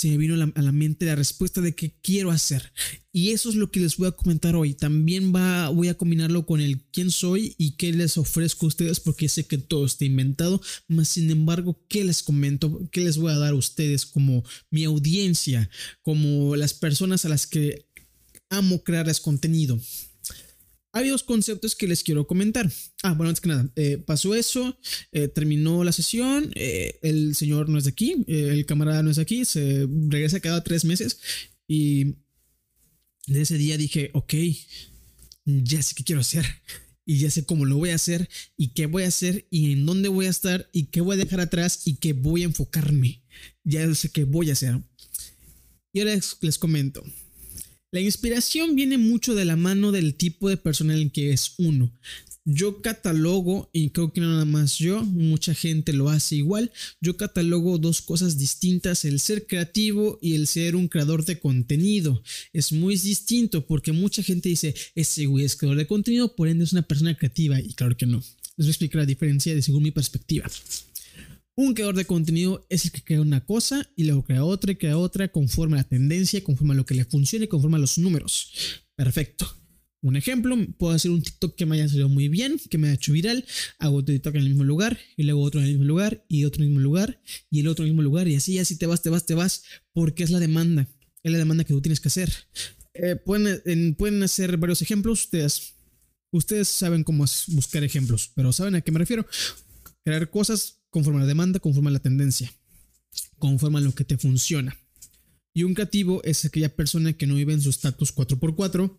se 0.00 0.08
me 0.08 0.16
vino 0.16 0.32
a 0.34 0.62
la, 0.62 0.72
mente 0.72 1.04
la 1.04 1.14
respuesta 1.14 1.60
de 1.60 1.74
qué 1.74 1.92
quiero 2.00 2.30
hacer. 2.30 2.72
Y 3.12 3.32
eso 3.32 3.50
es 3.50 3.54
lo 3.54 3.70
que 3.70 3.80
les 3.80 3.98
voy 3.98 4.08
a 4.08 4.12
comentar 4.12 4.56
hoy. 4.56 4.72
También 4.72 5.30
va, 5.34 5.68
voy 5.68 5.88
a 5.88 5.94
combinarlo 5.98 6.46
con 6.46 6.62
el 6.62 6.80
quién 6.90 7.10
soy 7.10 7.54
y 7.58 7.72
qué 7.72 7.92
les 7.92 8.16
ofrezco 8.16 8.64
a 8.64 8.68
ustedes, 8.68 8.98
porque 8.98 9.28
sé 9.28 9.44
que 9.44 9.58
todo 9.58 9.84
está 9.84 10.06
inventado. 10.06 10.62
Más 10.88 11.08
sin 11.08 11.30
embargo, 11.30 11.84
¿qué 11.86 12.02
les 12.02 12.22
comento? 12.22 12.88
¿Qué 12.90 13.02
les 13.02 13.18
voy 13.18 13.30
a 13.30 13.38
dar 13.38 13.52
a 13.52 13.56
ustedes 13.56 14.06
como 14.06 14.42
mi 14.70 14.84
audiencia? 14.84 15.68
Como 16.00 16.56
las 16.56 16.72
personas 16.72 17.26
a 17.26 17.28
las 17.28 17.46
que 17.46 17.84
amo 18.48 18.82
crearles 18.82 19.20
contenido 19.20 19.78
hay 20.92 21.08
dos 21.08 21.22
conceptos 21.22 21.76
que 21.76 21.86
les 21.86 22.02
quiero 22.02 22.26
comentar. 22.26 22.70
Ah, 23.02 23.12
bueno, 23.12 23.28
antes 23.28 23.40
que 23.40 23.48
nada, 23.48 23.70
eh, 23.76 23.98
pasó 23.98 24.34
eso, 24.34 24.76
eh, 25.12 25.28
terminó 25.28 25.84
la 25.84 25.92
sesión, 25.92 26.50
eh, 26.54 26.98
el 27.02 27.34
señor 27.34 27.68
no 27.68 27.78
es 27.78 27.84
de 27.84 27.90
aquí, 27.90 28.24
el 28.26 28.66
camarada 28.66 29.02
no 29.02 29.10
es 29.10 29.16
de 29.16 29.22
aquí, 29.22 29.44
se 29.44 29.86
regresa 30.08 30.40
cada 30.40 30.64
tres 30.64 30.84
meses 30.84 31.18
y 31.68 32.16
de 33.26 33.42
ese 33.42 33.56
día 33.56 33.76
dije, 33.76 34.10
ok, 34.14 34.34
ya 35.44 35.82
sé 35.82 35.94
qué 35.94 36.04
quiero 36.04 36.20
hacer 36.20 36.44
y 37.04 37.18
ya 37.18 37.30
sé 37.30 37.44
cómo 37.44 37.64
lo 37.64 37.76
voy 37.76 37.90
a 37.90 37.94
hacer 37.94 38.28
y 38.56 38.68
qué 38.68 38.86
voy 38.86 39.04
a 39.04 39.08
hacer 39.08 39.46
y 39.50 39.72
en 39.72 39.86
dónde 39.86 40.08
voy 40.08 40.26
a 40.26 40.30
estar 40.30 40.68
y 40.72 40.86
qué 40.86 41.00
voy 41.00 41.14
a 41.14 41.24
dejar 41.24 41.40
atrás 41.40 41.82
y 41.84 41.96
qué 41.96 42.12
voy 42.12 42.42
a 42.42 42.46
enfocarme. 42.46 43.22
Ya 43.64 43.92
sé 43.94 44.10
qué 44.10 44.24
voy 44.24 44.50
a 44.50 44.54
hacer. 44.54 44.80
Y 45.92 46.00
ahora 46.00 46.18
les 46.40 46.58
comento. 46.58 47.02
La 47.92 48.00
inspiración 48.00 48.76
viene 48.76 48.98
mucho 48.98 49.34
de 49.34 49.44
la 49.44 49.56
mano 49.56 49.90
del 49.90 50.14
tipo 50.14 50.48
de 50.48 50.56
persona 50.56 50.96
en 50.96 51.10
que 51.10 51.32
es 51.32 51.54
uno. 51.58 51.92
Yo 52.44 52.82
catalogo, 52.82 53.68
y 53.72 53.90
creo 53.90 54.12
que 54.12 54.20
no 54.20 54.28
nada 54.28 54.44
más 54.44 54.78
yo, 54.78 55.04
mucha 55.04 55.54
gente 55.54 55.92
lo 55.92 56.08
hace 56.08 56.36
igual, 56.36 56.70
yo 57.00 57.16
catalogo 57.16 57.78
dos 57.78 58.00
cosas 58.00 58.38
distintas, 58.38 59.04
el 59.04 59.18
ser 59.18 59.44
creativo 59.44 60.20
y 60.22 60.34
el 60.34 60.46
ser 60.46 60.76
un 60.76 60.86
creador 60.86 61.24
de 61.24 61.40
contenido. 61.40 62.22
Es 62.52 62.72
muy 62.72 62.96
distinto 62.96 63.66
porque 63.66 63.90
mucha 63.90 64.22
gente 64.22 64.48
dice, 64.48 64.72
ese 64.94 65.26
güey 65.26 65.44
es 65.44 65.56
creador 65.56 65.78
de 65.78 65.88
contenido, 65.88 66.36
por 66.36 66.46
ende 66.46 66.64
es 66.64 66.72
una 66.72 66.82
persona 66.82 67.16
creativa, 67.16 67.60
y 67.60 67.74
claro 67.74 67.96
que 67.96 68.06
no. 68.06 68.18
Les 68.56 68.66
voy 68.66 68.68
a 68.68 68.70
explicar 68.70 69.00
la 69.00 69.06
diferencia 69.06 69.52
de 69.52 69.62
según 69.62 69.82
mi 69.82 69.90
perspectiva. 69.90 70.48
Un 71.60 71.74
creador 71.74 71.94
de 71.94 72.06
contenido 72.06 72.66
es 72.70 72.86
el 72.86 72.90
que 72.90 73.04
crea 73.04 73.20
una 73.20 73.44
cosa 73.44 73.86
y 73.94 74.04
luego 74.04 74.24
crea 74.24 74.44
otra 74.44 74.72
y 74.72 74.76
crea 74.76 74.96
otra 74.96 75.28
conforme 75.28 75.74
a 75.74 75.82
la 75.82 75.84
tendencia, 75.84 76.42
conforme 76.42 76.72
a 76.72 76.76
lo 76.76 76.86
que 76.86 76.94
le 76.94 77.04
funcione, 77.04 77.48
conforme 77.48 77.76
a 77.76 77.80
los 77.80 77.98
números. 77.98 78.50
Perfecto. 78.96 79.46
Un 80.00 80.16
ejemplo, 80.16 80.56
puedo 80.78 80.94
hacer 80.94 81.10
un 81.10 81.20
TikTok 81.20 81.56
que 81.56 81.66
me 81.66 81.76
haya 81.76 81.86
salido 81.86 82.08
muy 82.08 82.28
bien, 82.28 82.58
que 82.70 82.78
me 82.78 82.88
haya 82.88 82.94
hecho 82.94 83.12
viral, 83.12 83.44
hago 83.78 83.96
otro 83.96 84.14
TikTok 84.14 84.36
en 84.36 84.40
el 84.40 84.48
mismo 84.48 84.64
lugar, 84.64 84.98
y 85.18 85.24
luego 85.24 85.42
otro 85.42 85.60
en 85.60 85.66
el 85.66 85.72
mismo 85.72 85.84
lugar, 85.84 86.24
y 86.28 86.46
otro 86.46 86.62
en 86.62 86.68
el 86.68 86.68
mismo 86.70 86.82
lugar, 86.82 87.20
y 87.50 87.60
el 87.60 87.68
otro 87.68 87.84
en 87.84 87.88
el 87.88 87.92
mismo 87.92 88.04
lugar, 88.04 88.26
y 88.26 88.36
así, 88.36 88.58
así 88.58 88.78
te 88.78 88.86
vas, 88.86 89.02
te 89.02 89.10
vas, 89.10 89.26
te 89.26 89.34
vas, 89.34 89.64
porque 89.92 90.24
es 90.24 90.30
la 90.30 90.40
demanda, 90.40 90.88
es 91.22 91.30
la 91.30 91.36
demanda 91.36 91.64
que 91.64 91.74
tú 91.74 91.82
tienes 91.82 92.00
que 92.00 92.08
hacer. 92.08 92.32
Eh, 92.94 93.16
pueden, 93.16 93.94
pueden 93.96 94.22
hacer 94.22 94.56
varios 94.56 94.80
ejemplos, 94.80 95.24
ustedes, 95.24 95.74
ustedes 96.32 96.68
saben 96.68 97.04
cómo 97.04 97.26
buscar 97.48 97.84
ejemplos, 97.84 98.32
pero 98.34 98.50
¿saben 98.50 98.76
a 98.76 98.80
qué 98.80 98.92
me 98.92 98.98
refiero? 98.98 99.26
Crear 100.02 100.30
cosas 100.30 100.79
conforme 100.90 101.18
a 101.18 101.22
la 101.22 101.28
demanda, 101.28 101.60
conforme 101.60 101.90
a 101.90 101.92
la 101.92 102.00
tendencia, 102.00 102.52
conforme 103.38 103.78
a 103.78 103.82
lo 103.82 103.94
que 103.94 104.04
te 104.04 104.18
funciona. 104.18 104.76
Y 105.54 105.64
un 105.64 105.74
creativo 105.74 106.22
es 106.24 106.44
aquella 106.44 106.74
persona 106.74 107.12
que 107.12 107.26
no 107.26 107.34
vive 107.34 107.52
en 107.52 107.60
su 107.60 107.70
status 107.70 108.14
4x4, 108.14 108.98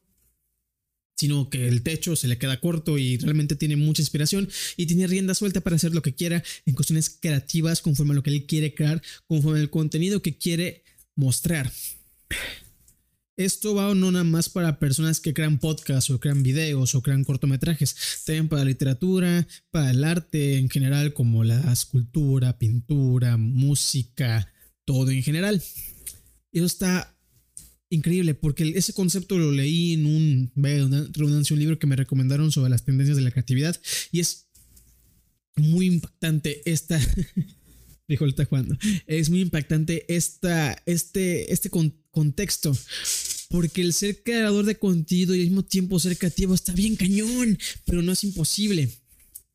sino 1.15 1.49
que 1.49 1.67
el 1.67 1.83
techo 1.83 2.15
se 2.15 2.27
le 2.27 2.37
queda 2.37 2.59
corto 2.59 2.97
y 2.97 3.17
realmente 3.17 3.55
tiene 3.55 3.75
mucha 3.75 4.01
inspiración 4.01 4.49
y 4.75 4.87
tiene 4.87 5.07
rienda 5.07 5.35
suelta 5.35 5.61
para 5.61 5.75
hacer 5.75 5.93
lo 5.93 6.01
que 6.01 6.15
quiera 6.15 6.43
en 6.65 6.73
cuestiones 6.73 7.09
creativas 7.21 7.81
conforme 7.81 8.13
a 8.13 8.15
lo 8.15 8.23
que 8.23 8.31
él 8.31 8.47
quiere 8.47 8.73
crear, 8.73 9.01
conforme 9.27 9.59
al 9.59 9.69
contenido 9.69 10.21
que 10.21 10.37
quiere 10.37 10.83
mostrar. 11.15 11.71
Esto 13.43 13.73
va 13.73 13.95
no 13.95 14.11
nada 14.11 14.23
más 14.23 14.49
para 14.49 14.77
personas 14.77 15.19
que 15.19 15.33
crean 15.33 15.57
podcasts 15.57 16.11
o 16.11 16.19
crean 16.19 16.43
videos 16.43 16.93
o 16.93 17.01
crean 17.01 17.23
cortometrajes, 17.23 18.21
también 18.23 18.47
para 18.47 18.63
la 18.63 18.69
literatura, 18.69 19.47
para 19.71 19.89
el 19.89 20.03
arte 20.03 20.57
en 20.57 20.69
general, 20.69 21.13
como 21.13 21.43
la 21.43 21.73
escultura, 21.73 22.59
pintura, 22.59 23.37
música, 23.37 24.47
todo 24.85 25.09
en 25.09 25.23
general. 25.23 25.61
Eso 26.51 26.65
está 26.65 27.17
increíble 27.89 28.35
porque 28.35 28.73
ese 28.75 28.93
concepto 28.93 29.37
lo 29.39 29.51
leí 29.51 29.93
en 29.93 30.05
un, 30.05 30.51
redundancia, 30.55 31.55
un 31.55 31.59
libro 31.59 31.79
que 31.79 31.87
me 31.87 31.95
recomendaron 31.95 32.51
sobre 32.51 32.69
las 32.69 32.85
tendencias 32.85 33.17
de 33.17 33.23
la 33.23 33.31
creatividad 33.31 33.75
y 34.11 34.19
es 34.19 34.49
muy 35.55 35.87
impactante 35.87 36.61
esta 36.65 36.99
dijo 38.11 38.25
el 38.25 38.35
jugando. 38.45 38.77
Es 39.07 39.29
muy 39.29 39.41
impactante 39.41 40.05
esta, 40.13 40.81
este, 40.85 41.51
este 41.51 41.69
contexto. 42.11 42.77
Porque 43.51 43.81
el 43.81 43.93
ser 43.93 44.23
creador 44.23 44.65
de 44.65 44.77
contenido 44.79 45.35
y 45.35 45.41
al 45.41 45.47
mismo 45.47 45.63
tiempo 45.63 45.99
ser 45.99 46.17
creativo 46.17 46.55
está 46.55 46.73
bien 46.73 46.95
cañón, 46.95 47.59
pero 47.85 48.01
no 48.01 48.13
es 48.13 48.23
imposible. 48.23 48.89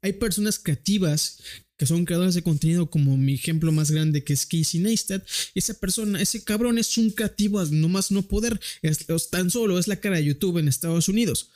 Hay 0.03 0.13
personas 0.13 0.59
creativas 0.59 1.39
que 1.77 1.87
son 1.87 2.05
creadores 2.05 2.35
de 2.35 2.43
contenido, 2.43 2.89
como 2.89 3.17
mi 3.17 3.35
ejemplo 3.35 3.73
más 3.73 3.91
grande 3.91 4.23
que 4.23 4.33
es 4.33 4.47
Casey 4.47 4.81
Neistat. 4.81 5.27
Esa 5.55 5.75
persona, 5.75 6.21
ese 6.21 6.45
cabrón 6.45 6.79
es 6.79 6.97
un 6.97 7.11
creativo, 7.11 7.65
nomás 7.67 8.11
no 8.11 8.23
poder, 8.23 8.61
es, 8.83 9.07
tan 9.31 9.51
solo 9.51 9.79
es 9.79 9.89
la 9.89 10.01
cara 10.01 10.17
de 10.17 10.25
YouTube 10.25 10.59
en 10.59 10.69
Estados 10.69 11.09
Unidos. 11.09 11.51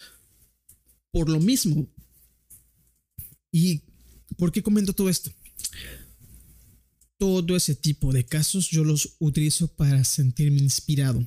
Por 1.11 1.29
lo 1.29 1.41
mismo. 1.41 1.87
¿Y 3.53 3.83
por 4.37 4.53
qué 4.53 4.63
comento 4.63 4.93
todo 4.93 5.09
esto? 5.09 5.31
todo 7.21 7.55
ese 7.55 7.75
tipo 7.75 8.15
de 8.15 8.25
casos 8.25 8.71
yo 8.71 8.83
los 8.83 9.17
utilizo 9.19 9.69
para 9.69 10.03
sentirme 10.05 10.59
inspirado. 10.61 11.27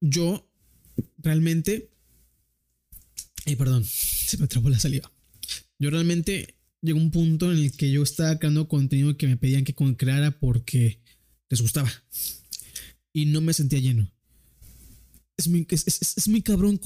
Yo 0.00 0.50
realmente... 1.18 1.90
Eh, 3.44 3.56
perdón, 3.56 3.84
se 3.84 4.38
me 4.38 4.48
trabó 4.48 4.68
la 4.70 4.78
saliva. 4.78 5.12
Yo 5.78 5.90
realmente 5.90 6.56
llegó 6.82 6.98
un 6.98 7.10
punto 7.10 7.52
en 7.52 7.58
el 7.58 7.72
que 7.72 7.90
yo 7.90 8.02
estaba 8.02 8.38
creando 8.38 8.68
contenido 8.68 9.16
que 9.16 9.26
me 9.26 9.36
pedían 9.36 9.64
que 9.64 9.74
creara 9.96 10.38
porque 10.38 11.00
les 11.48 11.60
gustaba. 11.60 11.92
Y 13.12 13.26
no 13.26 13.40
me 13.40 13.52
sentía 13.52 13.78
lleno. 13.78 14.10
Es 15.36 15.48
muy, 15.48 15.66
es, 15.70 16.28
muy 16.28 16.40
cabrón 16.40 16.80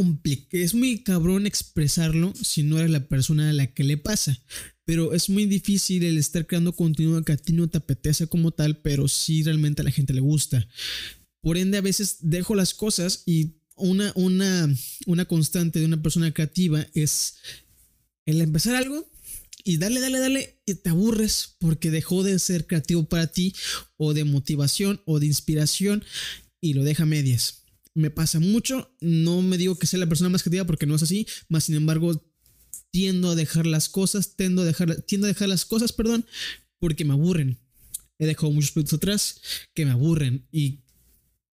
es 0.50 0.74
muy 0.74 1.04
cabrón 1.04 1.46
expresarlo 1.46 2.32
si 2.34 2.64
no 2.64 2.78
eres 2.78 2.90
la 2.90 3.06
persona 3.06 3.50
a 3.50 3.52
la 3.52 3.68
que 3.68 3.84
le 3.84 3.96
pasa. 3.96 4.40
Pero 4.84 5.14
es 5.14 5.30
muy 5.30 5.46
difícil 5.46 6.02
el 6.02 6.18
estar 6.18 6.46
creando 6.46 6.74
contenido 6.74 7.22
que 7.22 7.32
a 7.32 7.36
ti 7.36 7.52
no 7.52 7.68
te 7.68 7.78
apetece 7.78 8.26
como 8.26 8.50
tal, 8.50 8.78
pero 8.78 9.06
sí 9.06 9.44
realmente 9.44 9.82
a 9.82 9.84
la 9.84 9.92
gente 9.92 10.12
le 10.12 10.20
gusta. 10.20 10.66
Por 11.42 11.56
ende, 11.56 11.78
a 11.78 11.82
veces 11.82 12.18
dejo 12.20 12.54
las 12.54 12.74
cosas 12.74 13.22
y 13.26 13.56
una, 13.76 14.12
una, 14.14 14.68
una 15.06 15.24
constante 15.24 15.78
de 15.78 15.86
una 15.86 16.02
persona 16.02 16.32
creativa 16.32 16.86
es 16.94 17.36
el 18.26 18.40
empezar 18.40 18.76
algo 18.76 19.10
y 19.64 19.78
dale, 19.78 20.00
dale, 20.00 20.18
dale, 20.18 20.62
y 20.66 20.74
te 20.74 20.90
aburres 20.90 21.56
porque 21.58 21.90
dejó 21.90 22.22
de 22.22 22.38
ser 22.38 22.66
creativo 22.66 23.04
para 23.08 23.26
ti 23.26 23.54
o 23.96 24.14
de 24.14 24.24
motivación 24.24 25.00
o 25.04 25.20
de 25.20 25.26
inspiración 25.26 26.04
y 26.60 26.74
lo 26.74 26.84
deja 26.84 27.04
a 27.04 27.06
medias. 27.06 27.64
Me 27.94 28.10
pasa 28.10 28.38
mucho, 28.40 28.94
no 29.00 29.42
me 29.42 29.58
digo 29.58 29.78
que 29.78 29.86
sea 29.86 29.98
la 29.98 30.08
persona 30.08 30.30
más 30.30 30.42
creativa 30.42 30.64
porque 30.64 30.86
no 30.86 30.94
es 30.94 31.02
así, 31.02 31.26
más 31.48 31.64
sin 31.64 31.74
embargo 31.74 32.22
tiendo 32.90 33.30
a 33.30 33.34
dejar 33.34 33.66
las 33.66 33.88
cosas, 33.88 34.36
tiendo 34.36 34.62
a 34.62 34.64
dejar, 34.64 35.02
tiendo 35.02 35.26
a 35.26 35.28
dejar 35.28 35.48
las 35.48 35.64
cosas, 35.64 35.92
perdón, 35.92 36.26
porque 36.78 37.04
me 37.04 37.12
aburren. 37.12 37.58
He 38.18 38.26
dejado 38.26 38.52
muchos 38.52 38.72
proyectos 38.72 38.98
atrás 38.98 39.40
que 39.74 39.84
me 39.84 39.92
aburren 39.92 40.46
y 40.52 40.80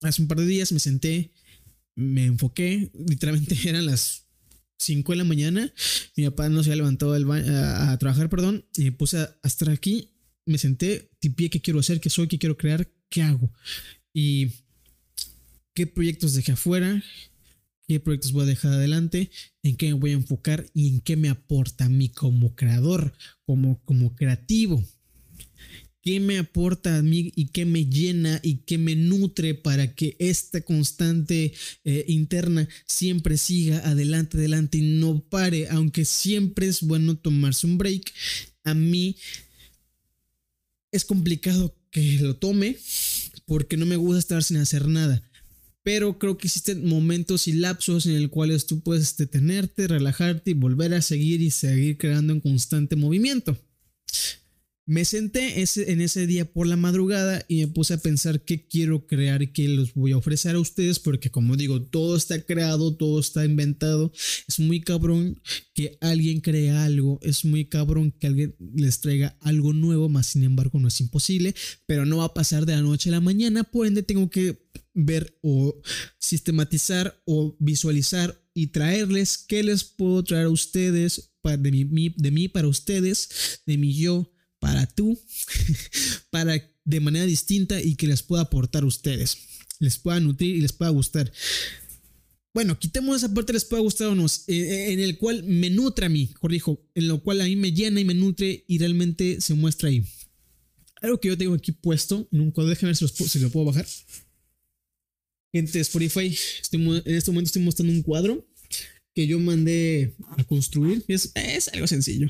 hace 0.02 0.22
un 0.22 0.28
par 0.28 0.40
de 0.40 0.46
días 0.46 0.72
me 0.72 0.80
senté, 0.80 1.32
me 1.96 2.26
enfoqué, 2.26 2.92
literalmente 3.08 3.58
eran 3.66 3.86
las 3.86 4.26
5 4.80 5.12
de 5.12 5.18
la 5.18 5.24
mañana, 5.24 5.74
mi 6.16 6.26
papá 6.26 6.50
no 6.50 6.64
se 6.64 6.70
había 6.70 6.84
levantado 6.84 7.14
a, 7.14 7.98
trabajar, 7.98 8.30
perdón, 8.30 8.66
y 8.76 8.84
me 8.84 8.92
puse 8.92 9.18
a, 9.18 9.40
estar 9.44 9.70
aquí, 9.70 10.14
me 10.46 10.58
senté, 10.58 11.10
tipié 11.20 11.50
qué 11.50 11.62
quiero 11.62 11.80
hacer, 11.80 12.00
qué 12.00 12.10
soy, 12.10 12.28
qué 12.28 12.38
quiero 12.38 12.58
crear, 12.58 12.90
qué 13.10 13.24
hago. 13.24 13.52
Y 14.14 14.52
qué 15.74 15.88
proyectos 15.88 16.36
dejé 16.36 16.52
afuera, 16.54 17.04
qué 17.88 18.00
proyectos 18.00 18.32
voy 18.32 18.44
a 18.44 18.48
dejar 18.48 18.74
adelante, 18.74 19.32
en 19.64 19.78
qué 19.78 19.88
me 19.88 19.94
voy 19.94 20.12
a 20.12 20.16
enfocar 20.16 20.70
y 20.74 20.90
en 20.90 21.02
qué 21.02 21.18
me 21.18 21.30
aporta 21.30 21.86
a 21.86 21.90
mí 21.90 22.10
como 22.10 22.56
creador, 22.56 23.14
como, 23.46 23.84
como 23.84 24.16
creativo 24.16 24.84
qué 26.08 26.22
me 26.22 26.38
aporta 26.38 26.96
a 26.96 27.02
mí 27.02 27.34
y 27.36 27.48
qué 27.48 27.66
me 27.66 27.86
llena 27.86 28.40
y 28.42 28.60
qué 28.60 28.78
me 28.78 28.96
nutre 28.96 29.56
para 29.56 29.94
que 29.94 30.16
esta 30.20 30.62
constante 30.62 31.52
eh, 31.84 32.06
interna 32.08 32.66
siempre 32.86 33.36
siga 33.36 33.80
adelante, 33.80 34.38
adelante 34.38 34.78
y 34.78 35.00
no 35.00 35.20
pare, 35.20 35.68
aunque 35.68 36.06
siempre 36.06 36.68
es 36.68 36.82
bueno 36.82 37.18
tomarse 37.18 37.68
un 37.68 37.78
break. 37.78 38.14
A 38.64 38.74
mí 38.74 39.18
es 40.94 41.04
complicado 41.04 41.76
que 41.92 42.20
lo 42.22 42.38
tome 42.38 42.78
porque 43.46 43.76
no 43.76 43.86
me 43.86 43.98
gusta 43.98 44.20
estar 44.20 44.44
sin 44.46 44.56
hacer 44.56 44.88
nada. 44.88 45.22
Pero 45.84 46.20
creo 46.20 46.38
que 46.38 46.48
existen 46.48 46.88
momentos 46.88 47.50
y 47.50 47.52
lapsos 47.52 48.06
en 48.06 48.22
los 48.22 48.32
cuales 48.32 48.66
tú 48.66 48.80
puedes 48.80 49.18
detenerte, 49.18 49.90
relajarte 49.90 50.52
y 50.52 50.54
volver 50.54 50.94
a 50.94 51.02
seguir 51.02 51.42
y 51.42 51.52
seguir 51.52 51.98
creando 51.98 52.32
en 52.32 52.40
constante 52.40 52.96
movimiento. 52.96 53.58
Me 54.88 55.04
senté 55.04 55.62
ese, 55.62 55.92
en 55.92 56.00
ese 56.00 56.26
día 56.28 56.46
por 56.46 56.66
la 56.66 56.78
madrugada 56.78 57.44
y 57.50 57.58
me 57.58 57.68
puse 57.68 57.94
a 57.94 57.98
pensar 57.98 58.46
qué 58.46 58.66
quiero 58.70 59.06
crear 59.06 59.42
y 59.42 59.52
qué 59.52 59.68
les 59.68 59.94
voy 59.94 60.14
a 60.14 60.18
ofrecer 60.18 60.56
a 60.56 60.60
ustedes, 60.60 60.98
porque 60.98 61.30
como 61.30 61.58
digo, 61.58 61.82
todo 61.82 62.16
está 62.16 62.42
creado, 62.42 62.96
todo 62.96 63.20
está 63.20 63.44
inventado. 63.44 64.14
Es 64.48 64.60
muy 64.60 64.80
cabrón 64.80 65.42
que 65.74 65.98
alguien 66.00 66.40
crea 66.40 66.86
algo, 66.86 67.20
es 67.22 67.44
muy 67.44 67.66
cabrón 67.66 68.14
que 68.18 68.28
alguien 68.28 68.56
les 68.76 69.02
traiga 69.02 69.38
algo 69.42 69.74
nuevo, 69.74 70.08
más 70.08 70.28
sin 70.28 70.44
embargo 70.44 70.80
no 70.80 70.88
es 70.88 71.02
imposible, 71.02 71.54
pero 71.86 72.06
no 72.06 72.20
va 72.20 72.24
a 72.24 72.34
pasar 72.34 72.66
de 72.66 72.72
la 72.72 72.82
noche 72.82 73.10
a 73.10 73.12
la 73.12 73.20
mañana, 73.20 73.66
por 73.66 73.88
ende 73.88 74.04
tengo 74.04 74.30
que 74.30 74.58
ver 74.94 75.38
o 75.42 75.82
sistematizar 76.18 77.22
o 77.26 77.58
visualizar 77.60 78.42
y 78.54 78.68
traerles 78.68 79.38
qué 79.38 79.64
les 79.64 79.84
puedo 79.84 80.24
traer 80.24 80.46
a 80.46 80.50
ustedes, 80.50 81.34
de 81.44 81.72
mí, 81.72 82.14
de 82.16 82.32
mí 82.32 82.48
para 82.48 82.70
ustedes, 82.70 83.60
de 83.66 83.78
mi 83.78 83.94
yo 83.94 84.32
para 84.60 84.86
tú, 84.86 85.20
para 86.30 86.62
de 86.86 87.00
manera 87.00 87.26
distinta 87.26 87.82
y 87.82 87.96
que 87.96 88.08
les 88.08 88.24
pueda 88.24 88.44
aportar 88.44 88.84
a 88.84 88.88
ustedes, 88.88 89.38
les 89.80 89.98
pueda 89.98 90.20
nutrir 90.20 90.56
y 90.56 90.62
les 90.62 90.74
pueda 90.74 90.92
gustar. 90.92 91.32
Bueno, 92.54 92.80
quitemos 92.80 93.18
esa 93.18 93.34
parte, 93.34 93.54
les 93.54 93.66
pueda 93.66 93.84
gustar 93.84 94.08
o 94.08 94.16
no, 94.16 94.26
en 94.48 95.00
el 95.00 95.18
cual 95.18 95.44
me 95.44 95.70
nutre 95.70 96.08
a 96.08 96.10
mí, 96.10 96.28
corrijo, 96.40 96.82
en 96.96 97.08
lo 97.08 97.22
cual 97.22 97.42
a 97.42 97.46
mí 97.46 97.56
me 97.56 97.72
llena 97.72 98.00
y 98.00 98.06
me 98.06 98.16
nutre 98.16 98.64
y 98.68 98.80
realmente 98.80 99.42
se 99.42 99.54
muestra 99.54 99.90
ahí. 99.90 100.04
Algo 101.02 101.20
que 101.20 101.28
yo 101.28 101.38
tengo 101.38 101.54
aquí 101.54 101.72
puesto 101.72 102.28
en 102.32 102.42
un 102.42 102.52
cuadro, 102.52 102.72
déjenme 102.72 102.94
ver 102.94 103.10
si, 103.10 103.40
lo 103.40 103.50
puedo 103.52 103.68
bajar. 103.68 103.86
Gente 105.54 105.80
Spotify, 105.82 106.36
en 106.72 107.16
este 107.16 107.32
momento 107.32 107.48
estoy 107.48 107.62
mostrando 107.62 107.94
un 107.94 108.02
cuadro 108.02 108.48
que 109.14 109.28
yo 109.28 109.40
mandé 109.40 110.16
a 110.38 110.44
construir. 110.44 111.04
Es, 111.08 111.32
es 111.36 111.68
algo 111.70 111.86
sencillo. 111.86 112.28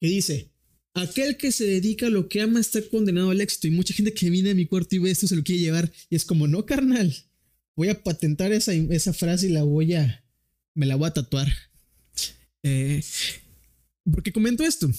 Que 0.00 0.08
dice, 0.08 0.50
Aquel 0.94 1.36
que 1.36 1.52
se 1.52 1.64
dedica 1.64 2.06
a 2.06 2.10
lo 2.10 2.28
que 2.28 2.40
ama 2.40 2.60
está 2.60 2.80
condenado 2.88 3.30
al 3.30 3.40
éxito. 3.40 3.68
Y 3.68 3.70
mucha 3.70 3.94
gente 3.94 4.12
que 4.12 4.30
viene 4.30 4.50
a 4.50 4.54
mi 4.54 4.66
cuarto 4.66 4.96
y 4.96 4.98
ve 4.98 5.10
esto 5.10 5.26
se 5.26 5.36
lo 5.36 5.44
quiere 5.44 5.62
llevar. 5.62 5.92
Y 6.08 6.16
es 6.16 6.24
como, 6.24 6.48
no, 6.48 6.66
carnal. 6.66 7.14
Voy 7.76 7.88
a 7.88 8.02
patentar 8.02 8.52
esa, 8.52 8.72
esa 8.74 9.12
frase 9.12 9.48
y 9.48 9.52
la 9.52 9.62
voy 9.62 9.94
a. 9.94 10.24
Me 10.74 10.86
la 10.86 10.96
voy 10.96 11.08
a 11.08 11.12
tatuar. 11.12 11.48
Eh, 12.62 13.02
porque 14.12 14.32
comento 14.32 14.64
esto. 14.64 14.90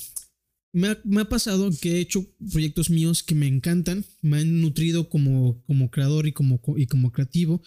Me 0.74 0.88
ha, 1.20 1.30
pasado 1.30 1.70
que 1.82 1.98
he 1.98 2.00
hecho 2.00 2.26
proyectos 2.50 2.90
míos 2.90 3.24
que 3.24 3.36
me 3.36 3.46
encantan, 3.46 4.06
me 4.22 4.38
han 4.38 4.62
nutrido 4.62 5.10
como, 5.10 5.62
como 5.66 5.92
creador 5.92 6.28
y 6.28 6.32
como, 6.32 6.62
y 6.78 6.88
como 6.88 7.12
creativo 7.12 7.62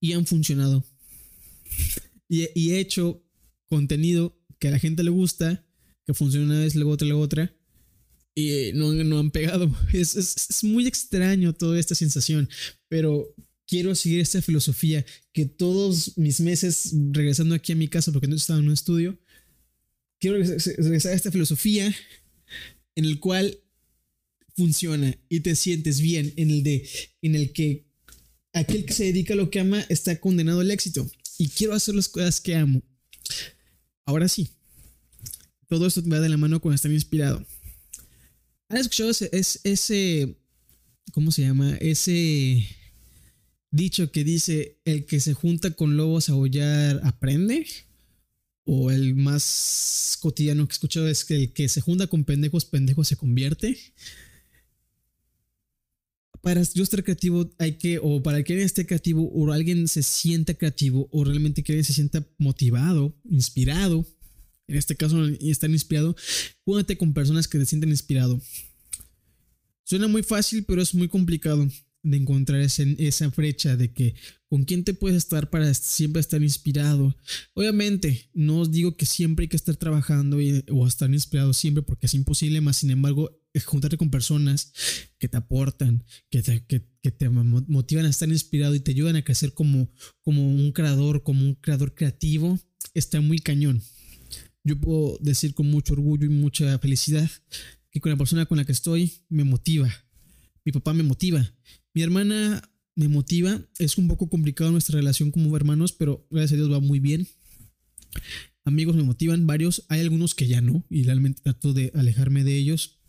y 0.00 0.14
han 0.14 0.26
funcionado. 0.26 0.84
Y, 2.28 2.48
y 2.54 2.72
he 2.72 2.80
hecho 2.80 3.22
contenido 3.68 4.36
que 4.58 4.68
a 4.68 4.70
la 4.72 4.80
gente 4.80 5.04
le 5.04 5.10
gusta 5.10 5.64
funciona 6.14 6.46
una 6.46 6.60
vez, 6.60 6.74
luego 6.74 6.92
otra, 6.92 7.06
luego 7.06 7.22
otra. 7.22 7.54
Y 8.34 8.72
no, 8.74 8.92
no 8.92 9.18
han 9.18 9.30
pegado. 9.30 9.74
Es, 9.92 10.16
es, 10.16 10.64
muy 10.64 10.86
extraño 10.86 11.52
toda 11.52 11.78
esta 11.78 11.94
sensación, 11.94 12.48
pero 12.88 13.34
quiero 13.66 13.94
seguir 13.94 14.20
esta 14.20 14.42
filosofía 14.42 15.04
que 15.32 15.46
todos 15.46 16.16
mis 16.16 16.40
meses 16.40 16.92
regresando 17.12 17.54
aquí 17.54 17.72
a 17.72 17.76
mi 17.76 17.88
casa, 17.88 18.12
porque 18.12 18.28
no 18.28 18.36
estaba 18.36 18.58
en 18.58 18.66
un 18.66 18.72
estudio, 18.72 19.18
quiero 20.18 20.36
regresar 20.38 21.12
a 21.12 21.16
esta 21.16 21.30
filosofía 21.30 21.94
en 22.94 23.04
el 23.04 23.18
cual 23.20 23.58
funciona 24.56 25.16
y 25.28 25.40
te 25.40 25.56
sientes 25.56 26.00
bien, 26.00 26.32
en 26.36 26.50
el 26.50 26.62
de 26.62 26.88
en 27.22 27.34
el 27.34 27.52
que 27.52 27.86
aquel 28.52 28.84
que 28.84 28.92
se 28.92 29.04
dedica 29.04 29.34
a 29.34 29.36
lo 29.36 29.50
que 29.50 29.60
ama 29.60 29.84
está 29.88 30.20
condenado 30.20 30.60
al 30.60 30.70
éxito 30.70 31.10
y 31.38 31.48
quiero 31.48 31.72
hacer 31.72 31.94
las 31.94 32.08
cosas 32.08 32.40
que 32.40 32.54
amo. 32.54 32.82
Ahora 34.04 34.28
sí, 34.28 34.50
todo 35.70 35.86
esto 35.86 36.02
va 36.08 36.18
de 36.18 36.28
la 36.28 36.36
mano 36.36 36.60
con 36.60 36.74
estar 36.74 36.90
inspirado. 36.90 37.46
¿Han 38.68 38.78
escuchado 38.78 39.10
ese, 39.10 39.30
ese, 39.62 40.36
¿cómo 41.12 41.30
se 41.30 41.42
llama? 41.42 41.76
Ese 41.76 42.66
dicho 43.70 44.10
que 44.10 44.24
dice, 44.24 44.80
el 44.84 45.06
que 45.06 45.20
se 45.20 45.32
junta 45.32 45.70
con 45.70 45.96
lobos 45.96 46.28
a 46.28 46.32
aullar 46.32 47.00
aprende? 47.04 47.68
O 48.64 48.90
el 48.90 49.14
más 49.14 50.18
cotidiano 50.20 50.66
que 50.66 50.72
he 50.72 50.74
escuchado 50.74 51.06
es 51.06 51.24
que 51.24 51.36
el 51.36 51.52
que 51.52 51.68
se 51.68 51.80
junta 51.80 52.08
con 52.08 52.24
pendejos, 52.24 52.64
pendejos 52.64 53.06
se 53.06 53.16
convierte. 53.16 53.78
Para 56.42 56.62
yo 56.62 56.82
estar 56.82 57.04
creativo 57.04 57.48
hay 57.58 57.78
que, 57.78 58.00
o 58.02 58.24
para 58.24 58.42
que 58.42 58.54
alguien 58.54 58.66
esté 58.66 58.86
creativo, 58.86 59.30
o 59.32 59.52
alguien 59.52 59.86
se 59.86 60.02
sienta 60.02 60.54
creativo, 60.54 61.08
o 61.12 61.22
realmente 61.22 61.62
que 61.62 61.72
alguien 61.72 61.84
se 61.84 61.92
sienta 61.92 62.26
motivado, 62.38 63.14
inspirado, 63.24 64.04
en 64.70 64.76
este 64.76 64.96
caso 64.96 65.28
y 65.28 65.50
estar 65.50 65.68
inspirado, 65.68 66.16
júgate 66.64 66.96
con 66.96 67.12
personas 67.12 67.48
que 67.48 67.58
te 67.58 67.66
sienten 67.66 67.90
inspirado. 67.90 68.40
Suena 69.82 70.06
muy 70.06 70.22
fácil, 70.22 70.64
pero 70.64 70.80
es 70.80 70.94
muy 70.94 71.08
complicado 71.08 71.68
de 72.02 72.16
encontrar 72.16 72.60
esa 72.60 73.28
brecha 73.28 73.76
de 73.76 73.92
que 73.92 74.14
con 74.48 74.64
quién 74.64 74.84
te 74.84 74.94
puedes 74.94 75.18
estar 75.18 75.50
para 75.50 75.72
siempre 75.74 76.20
estar 76.20 76.42
inspirado. 76.42 77.16
Obviamente, 77.54 78.30
no 78.32 78.60
os 78.60 78.70
digo 78.70 78.96
que 78.96 79.04
siempre 79.04 79.44
hay 79.44 79.48
que 79.48 79.56
estar 79.56 79.76
trabajando 79.76 80.38
o 80.70 80.86
estar 80.86 81.12
inspirado 81.12 81.52
siempre 81.52 81.82
porque 81.82 82.06
es 82.06 82.14
imposible, 82.14 82.60
más 82.60 82.78
sin 82.78 82.90
embargo, 82.90 83.36
juntarte 83.64 83.96
con 83.96 84.10
personas 84.10 84.72
que 85.18 85.28
te 85.28 85.36
aportan, 85.36 86.04
que 86.30 86.42
te, 86.42 86.64
que, 86.66 86.80
te 87.10 87.28
motivan 87.28 88.06
a 88.06 88.10
estar 88.10 88.28
inspirado 88.28 88.74
y 88.74 88.80
te 88.80 88.92
ayudan 88.92 89.16
a 89.16 89.24
crecer 89.24 89.52
como, 89.52 89.92
como 90.22 90.46
un 90.46 90.72
creador, 90.72 91.22
como 91.22 91.44
un 91.44 91.54
creador 91.56 91.94
creativo, 91.94 92.58
está 92.94 93.20
muy 93.20 93.40
cañón 93.40 93.82
yo 94.64 94.78
puedo 94.80 95.18
decir 95.20 95.54
con 95.54 95.70
mucho 95.70 95.94
orgullo 95.94 96.26
y 96.26 96.30
mucha 96.30 96.78
felicidad 96.78 97.30
que 97.90 98.00
con 98.00 98.10
la 98.10 98.18
persona 98.18 98.46
con 98.46 98.58
la 98.58 98.64
que 98.64 98.72
estoy 98.72 99.12
me 99.28 99.44
motiva. 99.44 99.90
Mi 100.64 100.72
papá 100.72 100.94
me 100.94 101.02
motiva. 101.02 101.52
Mi 101.94 102.02
hermana 102.02 102.62
me 102.94 103.08
motiva. 103.08 103.60
Es 103.78 103.98
un 103.98 104.08
poco 104.08 104.28
complicado 104.28 104.70
nuestra 104.70 104.96
relación 104.96 105.30
como 105.30 105.56
hermanos, 105.56 105.92
pero 105.92 106.26
gracias 106.30 106.52
a 106.52 106.56
Dios 106.56 106.72
va 106.72 106.80
muy 106.80 107.00
bien. 107.00 107.26
amigos 108.64 108.94
me 108.94 109.02
motivan, 109.02 109.46
varios, 109.46 109.84
hay 109.88 110.00
algunos 110.00 110.34
que 110.34 110.46
ya 110.46 110.60
no, 110.60 110.84
y 110.90 111.02
realmente 111.02 111.40
trato 111.42 111.72
de 111.72 111.90
alejarme 111.94 112.44
de 112.44 112.56
ellos. 112.56 113.00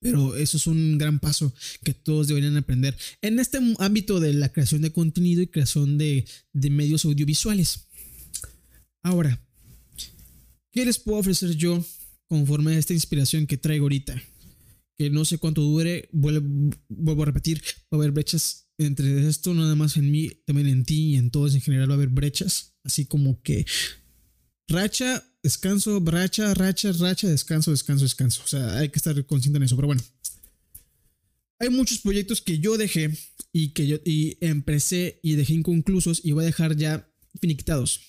Pero 0.00 0.34
eso 0.34 0.56
es 0.56 0.66
un 0.66 0.98
gran 0.98 1.20
paso 1.20 1.54
que 1.84 1.94
todos 1.94 2.26
deberían 2.26 2.56
aprender 2.56 2.96
en 3.20 3.38
este 3.38 3.58
ámbito 3.78 4.18
de 4.18 4.34
la 4.34 4.48
creación 4.48 4.82
de 4.82 4.90
contenido 4.90 5.42
y 5.42 5.46
creación 5.46 5.96
de, 5.96 6.26
medios 6.52 7.04
audiovisuales. 7.04 7.86
Ahora, 9.04 9.40
¿qué 10.72 10.84
les 10.84 10.98
puedo 10.98 11.18
ofrecer 11.18 11.54
yo 11.54 11.84
conforme 12.26 12.74
a 12.74 12.78
esta 12.78 12.94
inspiración 12.94 13.46
que 13.46 13.56
traigo 13.56 13.84
ahorita? 13.84 14.20
Que 14.96 15.10
no 15.10 15.24
sé 15.24 15.38
cuánto 15.38 15.60
dure, 15.60 16.08
vuelvo, 16.12 17.22
a 17.22 17.26
repetir, 17.26 17.62
va 17.92 17.96
a 17.96 17.96
haber 17.96 18.10
brechas 18.10 18.68
entre 18.78 19.28
esto, 19.28 19.54
nada 19.54 19.74
más 19.74 19.96
en 19.96 20.10
mí, 20.10 20.30
también 20.46 20.68
en 20.68 20.84
ti 20.84 21.10
y 21.10 21.16
en 21.16 21.30
todos 21.30 21.54
en 21.54 21.60
general 21.60 21.90
va 21.90 21.94
a 21.94 21.96
haber 21.96 22.08
brechas, 22.08 22.74
así 22.82 23.04
como 23.04 23.40
que 23.42 23.64
racha, 24.68 25.24
descanso, 25.42 26.02
racha, 26.04 26.54
racha, 26.54 26.92
racha, 26.92 27.28
descanso, 27.28 27.70
descanso, 27.70 28.04
descanso. 28.04 28.42
O 28.44 28.48
sea, 28.48 28.78
hay 28.78 28.88
que 28.88 28.98
estar 28.98 29.24
consciente 29.26 29.58
en 29.58 29.64
eso. 29.64 29.76
Pero 29.76 29.88
bueno, 29.88 30.02
hay 31.58 31.68
muchos 31.70 31.98
proyectos 31.98 32.40
que 32.40 32.58
yo 32.58 32.76
dejé 32.76 33.10
y 33.52 33.68
que 33.68 33.86
yo 33.86 33.98
y 34.04 34.38
empecé 34.40 35.20
y 35.22 35.34
dejé 35.34 35.54
inconclusos 35.54 36.24
y 36.24 36.32
voy 36.32 36.44
a 36.44 36.46
dejar 36.46 36.76
ya 36.76 37.08
finiquitados. 37.40 38.00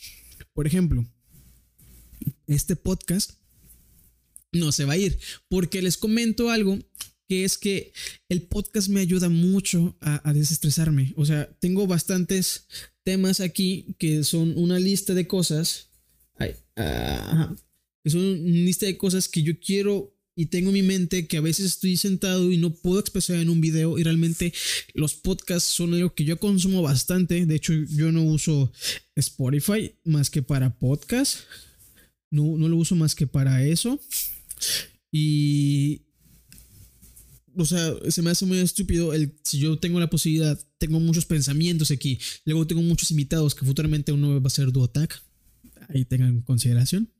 Por 0.54 0.68
ejemplo, 0.68 1.06
este 2.48 2.76
podcast 2.76 3.32
no 4.52 4.72
se 4.72 4.86
va 4.86 4.94
a 4.94 4.98
ir 4.98 5.18
porque 5.50 5.82
les 5.82 5.98
comento 5.98 6.50
algo 6.50 6.80
que 7.28 7.44
es 7.46 7.58
que 7.58 7.94
el 8.30 8.44
podcast 8.44 8.90
me 8.90 9.00
ayuda 9.00 9.30
mucho 9.30 9.98
a, 10.02 10.34
desestresarme. 10.34 11.14
O 11.16 11.26
sea, 11.26 11.50
tengo 11.60 11.88
bastantes 11.88 12.68
temas 13.04 13.40
aquí 13.40 13.96
que 13.98 14.24
son 14.24 14.54
una 14.58 14.78
lista 14.78 15.14
de 15.14 15.26
cosas 15.26 15.90
es 18.04 18.14
una 18.14 18.38
lista 18.38 18.86
de 18.86 18.98
cosas 18.98 19.28
que 19.28 19.44
yo 19.44 19.60
quiero 19.60 20.14
y 20.36 20.48
tengo 20.48 20.70
en 20.70 20.74
mi 20.74 20.82
mente 20.82 21.28
que 21.28 21.38
a 21.38 21.42
veces 21.42 21.68
estoy 21.68 21.96
sentado 21.96 22.52
y 22.52 22.58
no 22.58 22.74
puedo 22.74 23.00
expresar 23.00 23.38
en 23.38 23.50
un 23.50 23.62
video 23.62 24.00
y 24.00 24.04
realmente 24.04 24.52
los 24.94 25.14
podcasts 25.14 25.70
son 25.70 25.94
algo 25.94 26.14
que 26.16 26.26
yo 26.26 26.40
consumo 26.40 26.82
bastante. 26.82 27.46
De 27.46 27.56
hecho, 27.56 27.74
yo 27.74 28.12
no 28.12 28.24
uso 28.24 28.72
Spotify 29.16 29.96
más 30.04 30.30
que 30.30 30.42
para 30.42 30.78
podcast. 30.78 31.42
No, 32.34 32.58
no 32.58 32.68
lo 32.68 32.78
uso 32.78 32.96
más 32.96 33.16
que 33.16 33.28
para 33.28 33.64
eso. 33.64 34.00
Y... 35.12 36.02
O 37.56 37.66
sea, 37.66 37.94
se 38.10 38.24
me 38.24 38.32
hace 38.32 38.48
muy 38.48 38.58
estúpido 38.58 39.14
el 39.14 39.36
si 39.44 39.60
yo 39.60 39.78
tengo 39.78 40.00
la 40.00 40.10
posibilidad, 40.10 40.60
tengo 40.80 41.00
muchos 41.00 41.24
pensamientos 41.24 41.92
aquí, 41.92 42.18
luego 42.46 42.66
tengo 42.66 42.82
muchos 42.82 43.12
invitados 43.12 43.54
que 43.54 43.64
futuramente 43.64 44.12
uno 44.12 44.42
va 44.42 44.48
a 44.48 44.50
ser 44.50 44.72
Duotac 44.72 45.22
ahí 45.90 46.06
tengan 46.06 46.30
en 46.30 46.42
consideración. 46.42 47.12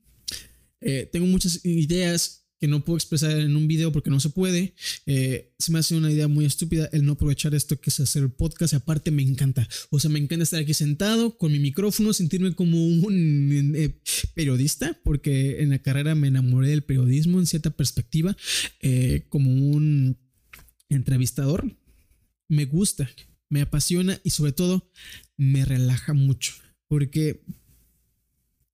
Eh, 0.80 1.08
tengo 1.12 1.26
muchas 1.26 1.64
ideas 1.64 2.43
que 2.64 2.68
no 2.68 2.82
puedo 2.82 2.96
expresar 2.96 3.30
en 3.32 3.56
un 3.56 3.68
video 3.68 3.92
porque 3.92 4.08
no 4.08 4.18
se 4.20 4.30
puede. 4.30 4.72
Eh, 5.04 5.52
se 5.58 5.70
me 5.70 5.80
hace 5.80 5.94
una 5.94 6.10
idea 6.10 6.28
muy 6.28 6.46
estúpida 6.46 6.88
el 6.94 7.04
no 7.04 7.12
aprovechar 7.12 7.54
esto 7.54 7.78
que 7.78 7.90
es 7.90 8.00
hacer 8.00 8.26
podcast. 8.30 8.72
Aparte 8.72 9.10
me 9.10 9.20
encanta. 9.20 9.68
O 9.90 10.00
sea, 10.00 10.08
me 10.08 10.18
encanta 10.18 10.44
estar 10.44 10.60
aquí 10.60 10.72
sentado 10.72 11.36
con 11.36 11.52
mi 11.52 11.58
micrófono, 11.58 12.14
sentirme 12.14 12.54
como 12.54 12.82
un 12.82 13.74
eh, 13.76 14.00
periodista, 14.32 14.98
porque 15.04 15.60
en 15.60 15.68
la 15.68 15.80
carrera 15.80 16.14
me 16.14 16.28
enamoré 16.28 16.70
del 16.70 16.84
periodismo 16.84 17.38
en 17.38 17.44
cierta 17.44 17.68
perspectiva, 17.68 18.34
como 19.28 19.50
un 19.50 20.16
entrevistador. 20.88 21.70
Me 22.48 22.64
gusta, 22.64 23.10
me 23.50 23.60
apasiona 23.60 24.18
y 24.24 24.30
sobre 24.30 24.52
todo 24.52 24.90
me 25.36 25.66
relaja 25.66 26.14
mucho. 26.14 26.54
Porque 26.88 27.44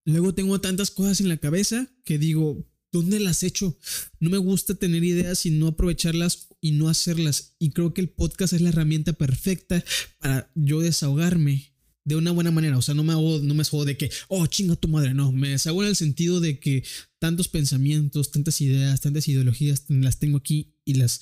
Luego 0.05 0.35
tengo 0.35 0.61
tantas 0.61 0.91
cosas 0.91 1.21
en 1.21 1.29
la 1.29 1.37
cabeza 1.37 1.89
que 2.05 2.19
digo, 2.19 2.67
¿dónde 2.93 3.21
las 3.21 3.43
he 3.43 3.49
hecho? 3.49 3.79
No 4.19 4.31
me 4.31 4.39
gusta 4.39 4.75
tener 4.75 5.05
ideas 5.05 5.47
y 5.47 5.51
no 5.51 5.69
aprovecharlas 5.69 6.49
y 6.61 6.73
no 6.73 6.89
hacerlas. 6.89 7.55
Y 7.59 7.71
creo 7.71 7.95
que 7.95 8.01
el 8.01 8.09
podcast 8.09 8.53
es 8.53 8.61
la 8.61 8.71
herramienta 8.71 9.13
perfecta 9.13 9.85
para 10.19 10.51
yo 10.55 10.81
desahogarme 10.81 11.73
de 12.05 12.17
una 12.17 12.33
buena 12.33 12.51
manera. 12.51 12.79
O 12.79 12.83
sea, 12.83 12.95
no 12.95 13.05
me 13.05 13.13
hago, 13.13 13.39
no 13.39 13.55
me 13.55 13.63
hago 13.63 13.85
de 13.85 13.97
que, 13.97 14.11
oh, 14.29 14.47
chinga 14.47 14.77
tu 14.77 14.89
madre. 14.89 15.15
No, 15.15 15.33
me 15.33 15.51
desahogo 15.51 15.83
en 15.83 15.91
el 15.91 15.97
sentido 15.97 16.41
de 16.41 16.59
que 16.59 16.85
tantos 17.19 17.49
pensamientos, 17.49 18.31
tantas 18.31 18.61
ideas, 18.61 19.01
tantas 19.01 19.29
ideologías 19.29 19.85
las 19.89 20.19
tengo 20.19 20.39
aquí 20.39 20.75
y 20.85 20.95
las, 20.95 21.21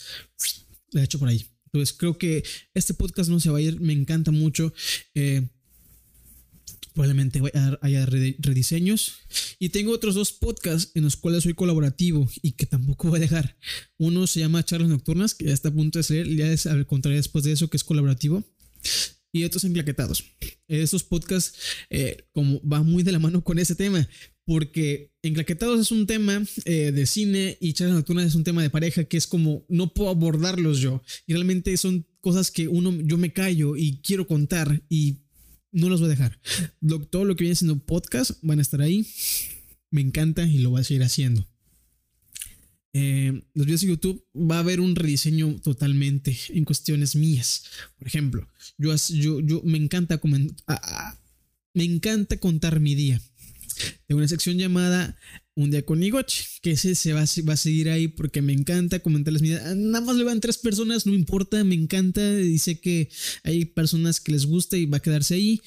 he 0.95 1.03
hecho 1.03 1.19
por 1.19 1.29
ahí. 1.29 1.47
Entonces 1.67 1.97
creo 1.97 2.17
que 2.17 2.43
este 2.75 2.95
podcast 2.95 3.29
no 3.29 3.41
se 3.41 3.51
va 3.51 3.59
a 3.59 3.61
ir, 3.61 3.81
me 3.81 3.93
encanta 3.93 4.31
mucho. 4.31 4.73
Eh, 5.15 5.49
probablemente 6.99 7.41
haya 7.81 8.07
rediseños. 8.07 9.21
Y 9.61 9.69
tengo 9.69 9.93
otros 9.93 10.17
dos 10.17 10.33
podcasts 10.33 10.91
en 10.97 11.05
los 11.05 11.17
cuales 11.17 11.45
soy 11.45 11.55
colaborativo 11.55 12.29
y 12.43 12.53
que 12.53 12.67
tampoco 12.67 13.09
voy 13.09 13.19
a 13.19 13.21
dejar. 13.21 13.57
Uno 13.99 14.27
se 14.27 14.41
llama 14.41 14.65
Charlas 14.65 14.89
Nocturnas, 14.89 15.37
que 15.37 15.45
ya 15.45 15.53
está 15.53 15.69
a 15.69 15.73
punto 15.73 16.01
de 16.01 16.03
salir, 16.03 16.37
ya 16.37 16.51
es, 16.51 16.69
contaré 16.89 17.15
después 17.15 17.45
de 17.45 17.53
eso, 17.53 17.71
que 17.71 17.77
es 17.77 17.85
colaborativo. 17.85 18.43
Y 19.31 19.45
otros 19.45 19.63
enclaquetados. 19.63 20.25
Esos 20.67 21.05
podcasts, 21.05 21.57
eh, 21.89 22.27
como 22.33 22.61
va 22.67 22.83
muy 22.83 23.05
de 23.05 23.13
la 23.13 23.21
mano 23.21 23.45
con 23.45 23.61
ese 23.61 23.77
tema, 23.77 24.09
porque 24.45 25.13
Enclaquetados 25.23 25.79
es 25.79 25.93
un 25.93 26.07
tema 26.07 26.43
eh, 26.65 26.91
de 26.91 27.07
cine 27.07 27.59
y 27.61 27.75
Charlas 27.75 27.97
Nocturnas 27.97 28.27
es 28.27 28.35
un 28.35 28.45
tema 28.45 28.63
de 28.63 28.71
pareja 28.71 29.05
que 29.05 29.19
es 29.19 29.29
como 29.29 29.65
no 29.69 29.93
puedo 29.93 30.11
abordarlos 30.11 30.81
yo. 30.81 31.01
Y 31.29 31.35
realmente 31.35 31.77
son 31.77 32.09
cosas 32.21 32.51
que 32.51 32.67
uno, 32.67 32.93
yo 33.03 33.19
me 33.19 33.33
callo 33.33 33.77
y 33.77 34.01
quiero 34.01 34.27
contar 34.27 34.83
y 34.89 35.28
no 35.79 35.89
los 35.89 36.01
voy 36.01 36.09
a 36.09 36.11
dejar. 36.11 36.41
todo 37.11 37.25
lo 37.25 37.37
que 37.37 37.45
viene 37.45 37.57
siendo 37.57 37.79
podcast 37.79 38.33
van 38.43 38.59
a 38.59 38.63
estar 38.63 38.81
ahí. 38.81 39.07
Me 39.91 40.01
encanta 40.01 40.45
y 40.45 40.59
lo 40.59 40.71
voy 40.71 40.81
a 40.81 40.85
seguir 40.85 41.03
haciendo. 41.03 41.47
Eh, 42.93 43.43
los 43.55 43.67
videos 43.67 43.83
de 43.83 43.87
YouTube 43.89 44.25
va 44.35 44.57
a 44.57 44.61
haber 44.61 44.81
un 44.81 44.97
rediseño 44.97 45.61
totalmente 45.63 46.37
en 46.49 46.65
cuestiones 46.65 47.15
mías. 47.15 47.65
Por 47.97 48.09
ejemplo, 48.09 48.49
yo, 48.77 49.41
me 49.65 49.79
encanta 49.79 50.21
me 51.75 51.85
encanta 51.85 52.39
contar 52.39 52.81
mi 52.81 52.95
día. 52.95 53.21
Tengo 54.07 54.19
una 54.19 54.29
sección 54.29 54.59
llamada 54.59 55.17
Un 55.55 55.71
día 55.71 55.85
con 55.85 56.01
Nigoche, 56.01 56.45
que 56.63 56.73
ese 56.73 56.95
se 56.95 57.13
va, 57.13 57.23
a 57.23 57.57
seguir 57.57 57.91
ahí 57.91 58.09
porque 58.09 58.43
me 58.43 58.53
encanta 58.53 59.01
comentarles 59.01 59.43
mi 59.43 59.49
vida. 59.49 59.75
Nada 59.75 60.05
más 60.05 60.17
le 60.17 60.25
van 60.25 60.41
tres 60.41 60.59
personas, 60.59 61.07
no 61.07 61.15
importa, 61.15 61.65
me 61.65 61.75
encanta. 61.75 62.37
Dice 62.37 62.81
que 62.81 63.09
hay 63.43 63.65
personas 63.65 64.21
que 64.21 64.33
les 64.33 64.47
gusta 64.47 64.77
y 64.77 64.87
va 64.87 64.99
a 64.99 65.03
quedarse 65.03 65.35
ahí. 65.35 65.61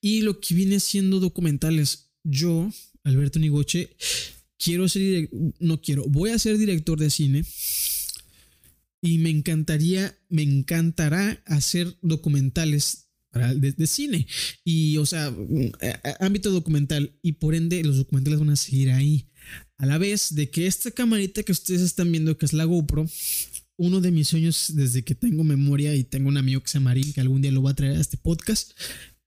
Y 0.00 0.20
lo 0.20 0.40
que 0.40 0.54
viene 0.54 0.80
siendo 0.80 1.18
documentales, 1.18 2.10
yo, 2.24 2.70
Alberto 3.04 3.38
Nigoche, 3.38 3.96
quiero 4.58 4.88
ser, 4.88 5.30
no 5.58 5.80
quiero, 5.80 6.04
voy 6.08 6.30
a 6.30 6.38
ser 6.38 6.58
director 6.58 6.98
de 6.98 7.10
cine. 7.10 7.44
Y 9.00 9.18
me 9.18 9.30
encantaría, 9.30 10.18
me 10.28 10.42
encantará 10.42 11.42
hacer 11.46 11.96
documentales 12.02 13.07
de, 13.32 13.86
cine. 13.86 14.26
Y, 14.64 14.96
o 14.98 15.06
sea, 15.06 15.30
mm, 15.30 15.72
ámbito 16.20 16.50
documental. 16.50 17.18
Y 17.22 17.32
por 17.32 17.54
ende, 17.54 17.82
los 17.84 17.96
documentales 17.96 18.40
van 18.40 18.50
a 18.50 18.56
seguir 18.56 18.90
ahí. 18.90 19.28
A 19.78 19.86
la 19.86 19.98
vez 19.98 20.34
de 20.34 20.50
que 20.50 20.66
esta 20.66 20.90
camarita 20.90 21.42
que 21.42 21.52
ustedes 21.52 21.82
están 21.82 22.10
viendo, 22.10 22.36
que 22.36 22.46
es 22.46 22.52
la 22.52 22.64
GoPro, 22.64 23.06
uno 23.76 24.00
de 24.00 24.10
mis 24.10 24.28
sueños 24.28 24.72
desde 24.74 25.04
que 25.04 25.14
tengo 25.14 25.44
memoria 25.44 25.94
y 25.94 26.04
tengo 26.04 26.28
un 26.28 26.36
amigo 26.36 26.60
que 26.60 26.68
se 26.68 26.78
llama 26.78 26.90
Marín, 26.90 27.12
que 27.12 27.20
algún 27.20 27.40
día 27.40 27.52
lo 27.52 27.62
va 27.62 27.70
a 27.70 27.76
traer 27.76 27.96
a 27.96 28.00
este 28.00 28.16
podcast. 28.16 28.72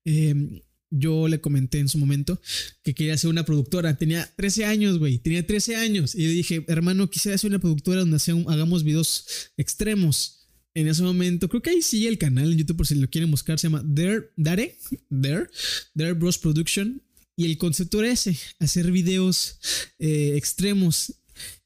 Em, 0.04 0.60
yo 0.90 1.30
le 1.30 1.40
comenté 1.40 1.80
en 1.80 1.88
su 1.88 1.98
momento 1.98 2.40
que 2.84 2.94
quería 2.94 3.18
ser 3.18 3.30
una 3.30 3.46
productora. 3.46 3.98
Tenía 3.98 4.30
13 4.36 4.66
años, 4.66 5.00
güey. 5.00 5.20
Tenía 5.20 5.48
13 5.48 5.78
años. 5.78 6.16
Y 6.16 6.28
le 6.28 6.34
dije, 6.34 6.66
hermano, 6.68 7.10
quisiera 7.10 7.38
ser 7.38 7.50
una 7.50 7.60
productora 7.60 8.02
donde 8.02 8.18
hagamos 8.48 8.84
videos 8.84 9.54
extremos 9.56 10.41
en 10.74 10.88
ese 10.88 11.04
momento, 11.04 11.50
creo 11.50 11.62
que 11.62 11.72
ahí 11.72 11.82
sigue 11.82 12.08
el 12.08 12.18
canal 12.18 12.52
en 12.52 12.58
YouTube 12.58 12.78
por 12.78 12.88
si 12.88 12.96
lo 12.96 13.10
quieren 13.10 13.32
buscar, 13.32 13.60
se 13.60 13.68
llama 13.68 13.84
Dare, 13.86 14.32
Dare, 14.38 14.78
Dare, 15.10 15.48
Dare 15.94 16.14
Bros 16.14 16.38
Production. 16.38 17.02
Y 17.36 17.46
el 17.46 17.58
concepto 17.58 18.00
era 18.02 18.12
ese, 18.12 18.38
hacer 18.60 18.92
videos 18.92 19.60
eh, 20.00 20.34
extremos. 20.36 21.14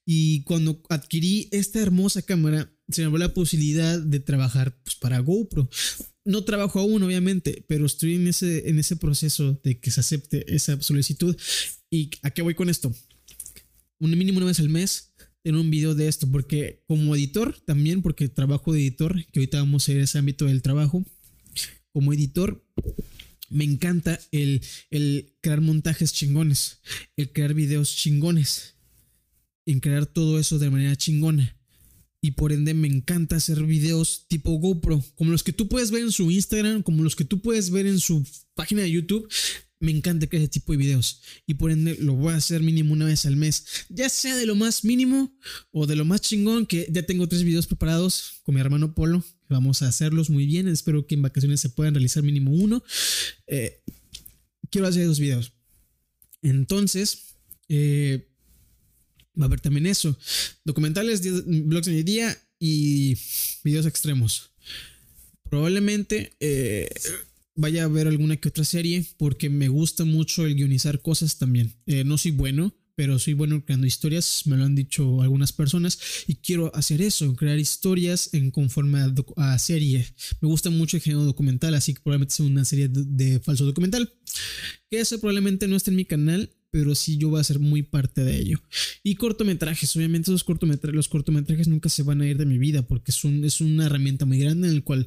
Y 0.05 0.43
cuando 0.43 0.81
adquirí 0.89 1.49
esta 1.51 1.79
hermosa 1.79 2.21
cámara, 2.21 2.71
se 2.89 3.01
me 3.01 3.09
dio 3.09 3.17
la 3.17 3.33
posibilidad 3.33 3.99
de 3.99 4.19
trabajar 4.19 4.79
pues, 4.83 4.95
para 4.95 5.19
GoPro. 5.19 5.69
No 6.23 6.43
trabajo 6.43 6.79
aún, 6.79 7.03
obviamente, 7.03 7.65
pero 7.67 7.85
estoy 7.85 8.15
en 8.15 8.27
ese, 8.27 8.69
en 8.69 8.79
ese 8.79 8.95
proceso 8.95 9.59
de 9.63 9.79
que 9.79 9.91
se 9.91 9.99
acepte 9.99 10.55
esa 10.55 10.81
solicitud. 10.81 11.35
¿Y 11.89 12.09
a 12.21 12.31
qué 12.31 12.41
voy 12.41 12.55
con 12.55 12.69
esto? 12.69 12.93
Un 13.99 14.11
mínimo 14.17 14.37
una 14.37 14.47
vez 14.47 14.59
al 14.59 14.69
mes 14.69 15.13
en 15.45 15.55
un 15.55 15.69
video 15.69 15.95
de 15.95 16.07
esto, 16.07 16.29
porque 16.29 16.83
como 16.87 17.15
editor 17.15 17.57
también, 17.65 18.01
porque 18.01 18.27
trabajo 18.27 18.73
de 18.73 18.81
editor, 18.81 19.25
que 19.31 19.39
ahorita 19.39 19.59
vamos 19.59 19.87
a 19.87 19.93
ir 19.93 20.01
a 20.01 20.03
ese 20.03 20.17
ámbito 20.17 20.45
del 20.45 20.61
trabajo, 20.61 21.05
como 21.93 22.11
editor 22.11 22.65
me 23.49 23.63
encanta 23.63 24.19
el, 24.31 24.61
el 24.89 25.33
crear 25.41 25.61
montajes 25.61 26.11
chingones, 26.11 26.79
el 27.15 27.31
crear 27.31 27.53
videos 27.53 27.95
chingones, 27.95 28.75
en 29.65 29.79
crear 29.79 30.07
todo 30.07 30.39
eso 30.39 30.59
de 30.59 30.69
manera 30.69 30.95
chingona. 30.95 31.55
Y 32.21 32.31
por 32.31 32.51
ende 32.51 32.73
me 32.73 32.87
encanta 32.87 33.35
hacer 33.35 33.63
videos 33.63 34.25
tipo 34.27 34.57
GoPro, 34.57 35.03
como 35.13 35.31
los 35.31 35.43
que 35.43 35.53
tú 35.53 35.67
puedes 35.67 35.91
ver 35.91 36.01
en 36.01 36.11
su 36.11 36.31
Instagram, 36.31 36.81
como 36.81 37.03
los 37.03 37.15
que 37.15 37.23
tú 37.23 37.39
puedes 37.39 37.69
ver 37.69 37.85
en 37.85 37.99
su 37.99 38.25
página 38.55 38.81
de 38.81 38.89
YouTube. 38.89 39.31
Me 39.79 39.91
encanta 39.91 40.27
crear 40.27 40.43
ese 40.43 40.51
tipo 40.51 40.71
de 40.71 40.77
videos 40.77 41.21
y 41.45 41.55
por 41.55 41.71
ende 41.71 41.97
lo 41.99 42.13
voy 42.13 42.33
a 42.33 42.37
hacer 42.37 42.61
mínimo 42.61 42.93
una 42.93 43.05
vez 43.05 43.25
al 43.25 43.35
mes, 43.35 43.65
ya 43.89 44.09
sea 44.09 44.35
de 44.35 44.45
lo 44.45 44.55
más 44.55 44.83
mínimo 44.83 45.37
o 45.71 45.85
de 45.85 45.95
lo 45.95 46.05
más 46.05 46.21
chingón, 46.21 46.65
que 46.65 46.87
ya 46.89 47.03
tengo 47.03 47.27
tres 47.27 47.43
videos 47.43 47.67
preparados 47.67 48.41
con 48.43 48.55
mi 48.55 48.61
hermano 48.61 48.95
Polo, 48.95 49.23
vamos 49.49 49.81
a 49.81 49.87
hacerlos 49.87 50.29
muy 50.29 50.45
bien, 50.45 50.67
espero 50.67 51.05
que 51.05 51.15
en 51.15 51.21
vacaciones 51.21 51.59
se 51.59 51.69
puedan 51.69 51.93
realizar 51.93 52.23
mínimo 52.23 52.51
uno. 52.51 52.83
Eh, 53.47 53.81
quiero 54.69 54.87
hacer 54.87 55.05
dos 55.05 55.19
videos. 55.19 55.53
Entonces, 56.41 57.35
eh, 57.69 58.27
va 59.39 59.45
a 59.45 59.47
haber 59.47 59.59
también 59.59 59.85
eso, 59.87 60.17
documentales, 60.63 61.21
blogs 61.45 61.87
de 61.87 61.93
mi 61.93 62.03
día 62.03 62.37
y 62.59 63.17
videos 63.63 63.85
extremos. 63.85 64.51
Probablemente... 65.49 66.33
Eh, 66.39 66.89
vaya 67.55 67.85
a 67.85 67.87
ver 67.87 68.07
alguna 68.07 68.37
que 68.37 68.49
otra 68.49 68.63
serie 68.63 69.05
porque 69.17 69.49
me 69.49 69.69
gusta 69.69 70.05
mucho 70.05 70.45
el 70.45 70.55
guionizar 70.55 71.01
cosas 71.01 71.37
también. 71.37 71.73
Eh, 71.85 72.03
no 72.03 72.17
soy 72.17 72.31
bueno, 72.31 72.73
pero 72.95 73.19
soy 73.19 73.33
bueno 73.33 73.63
creando 73.65 73.87
historias, 73.87 74.43
me 74.45 74.57
lo 74.57 74.63
han 74.63 74.75
dicho 74.75 75.21
algunas 75.21 75.51
personas 75.51 75.99
y 76.27 76.35
quiero 76.35 76.73
hacer 76.75 77.01
eso, 77.01 77.35
crear 77.35 77.59
historias 77.59 78.33
en 78.33 78.51
conforme 78.51 78.99
a, 79.35 79.59
serie. 79.59 80.05
Me 80.41 80.47
gusta 80.47 80.69
mucho 80.69 80.97
el 80.97 81.03
género 81.03 81.23
documental, 81.23 81.73
así 81.73 81.93
que 81.93 82.01
probablemente 82.01 82.35
sea 82.35 82.45
una 82.45 82.65
serie 82.65 82.87
de, 82.89 83.39
falso 83.39 83.65
documental. 83.65 84.13
Que 84.89 84.99
eso 84.99 85.19
probablemente 85.19 85.67
no 85.67 85.75
esté 85.75 85.91
en 85.91 85.97
mi 85.97 86.05
canal, 86.05 86.51
pero 86.71 86.95
sí 86.95 87.17
yo 87.17 87.29
voy 87.29 87.39
a 87.39 87.43
ser 87.43 87.59
muy 87.59 87.83
parte 87.83 88.23
de 88.23 88.37
ello. 88.37 88.61
Y 89.03 89.15
cortometrajes, 89.15 89.95
obviamente 89.95 90.31
esos 90.31 90.43
cortometrajes, 90.43 90.95
los 90.95 91.09
cortometrajes 91.09 91.67
nunca 91.67 91.89
se 91.89 92.03
van 92.03 92.21
a 92.21 92.27
ir 92.27 92.37
de 92.37 92.45
mi 92.45 92.57
vida 92.57 92.81
porque 92.87 93.11
es, 93.11 93.23
un, 93.23 93.43
es 93.43 93.61
una 93.61 93.85
herramienta 93.85 94.25
muy 94.25 94.39
grande 94.39 94.67
en 94.67 94.73
el 94.73 94.83
cual 94.83 95.05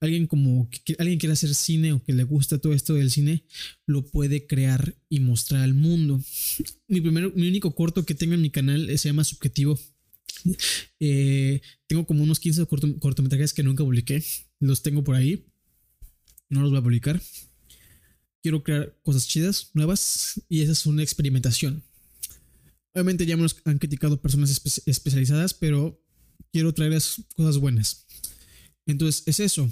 alguien 0.00 0.26
como 0.26 0.68
que 0.70 0.96
alguien 0.98 1.18
quiere 1.18 1.34
hacer 1.34 1.54
cine 1.54 1.92
o 1.92 2.02
que 2.02 2.12
le 2.12 2.24
gusta 2.24 2.58
todo 2.58 2.72
esto 2.72 2.94
del 2.94 3.10
cine, 3.10 3.44
lo 3.86 4.04
puede 4.04 4.46
crear 4.46 4.96
y 5.08 5.20
mostrar 5.20 5.62
al 5.62 5.74
mundo. 5.74 6.20
Mi, 6.88 7.00
primer, 7.00 7.34
mi 7.34 7.48
único 7.48 7.74
corto 7.74 8.04
que 8.04 8.14
tengo 8.14 8.34
en 8.34 8.42
mi 8.42 8.50
canal 8.50 8.86
se 8.98 9.08
llama 9.08 9.24
Subjetivo. 9.24 9.78
Eh, 11.02 11.60
tengo 11.86 12.06
como 12.06 12.22
unos 12.22 12.40
15 12.40 12.66
cortometrajes 12.66 13.54
que 13.54 13.62
nunca 13.62 13.84
publiqué. 13.84 14.22
Los 14.58 14.82
tengo 14.82 15.02
por 15.02 15.16
ahí. 15.16 15.46
No 16.48 16.60
los 16.60 16.70
voy 16.70 16.78
a 16.78 16.82
publicar. 16.82 17.22
Quiero 18.42 18.62
crear 18.62 18.96
cosas 19.02 19.26
chidas, 19.26 19.70
nuevas, 19.74 20.40
y 20.48 20.62
esa 20.62 20.72
es 20.72 20.86
una 20.86 21.02
experimentación. 21.02 21.82
Obviamente 22.92 23.26
ya 23.26 23.36
me 23.36 23.42
los 23.42 23.56
han 23.64 23.78
criticado 23.78 24.20
personas 24.20 24.60
especializadas, 24.86 25.54
pero 25.54 26.02
quiero 26.52 26.72
traerles 26.74 27.22
cosas 27.36 27.58
buenas. 27.58 28.06
Entonces 28.86 29.22
es 29.26 29.40
eso. 29.40 29.70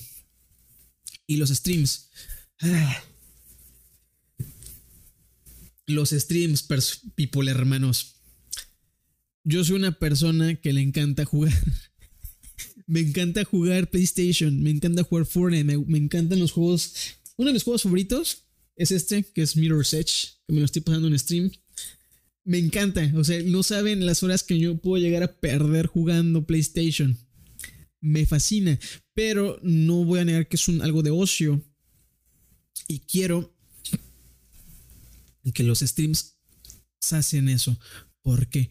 Y 1.29 1.37
los 1.37 1.51
streams. 1.51 2.09
Los 5.87 6.11
streams, 6.11 6.67
people 7.14 7.49
hermanos. 7.51 8.17
Yo 9.45 9.62
soy 9.62 9.77
una 9.77 9.93
persona 9.93 10.57
que 10.57 10.73
le 10.73 10.81
encanta 10.81 11.25
jugar. 11.25 11.53
me 12.87 13.01
encanta 13.01 13.45
jugar 13.45 13.91
PlayStation, 13.91 14.62
me 14.62 14.71
encanta 14.71 15.03
jugar 15.05 15.27
Fortnite, 15.27 15.64
me, 15.64 15.99
encantan 15.99 16.41
los 16.41 16.53
juegos. 16.53 16.95
Uno 17.37 17.49
de 17.49 17.53
mis 17.53 17.62
juegos 17.62 17.83
favoritos 17.83 18.45
es 18.77 18.91
este, 18.91 19.23
que 19.23 19.43
es 19.43 19.55
Mirror's 19.55 19.93
Edge, 19.93 20.38
que 20.47 20.55
me 20.55 20.61
lo 20.61 20.64
estoy 20.64 20.81
pasando 20.81 21.09
en 21.09 21.19
stream. 21.19 21.51
Me 22.45 22.57
encanta, 22.57 23.12
o 23.14 23.23
sea, 23.23 23.43
no 23.43 23.62
saben 23.62 24.07
las 24.07 24.23
horas 24.23 24.43
que 24.43 24.59
yo 24.59 24.79
puedo 24.79 25.03
llegar 25.03 25.23
a 25.23 25.38
perder 25.38 25.87
jugando 25.87 26.47
PlayStation. 26.47 27.19
Me 28.00 28.26
fascina, 28.26 28.78
pero 29.14 29.58
no 29.62 30.04
voy 30.04 30.20
a 30.20 30.24
negar 30.24 30.48
que 30.48 30.56
es 30.56 30.68
un, 30.68 30.82
algo 30.82 31.02
de 31.02 31.11
ocio. 31.11 31.62
Y 32.87 33.00
quiero 33.00 33.54
que 35.52 35.62
los 35.62 35.80
streams 35.80 36.38
hacen 37.11 37.48
eso. 37.48 37.78
Porque 38.22 38.70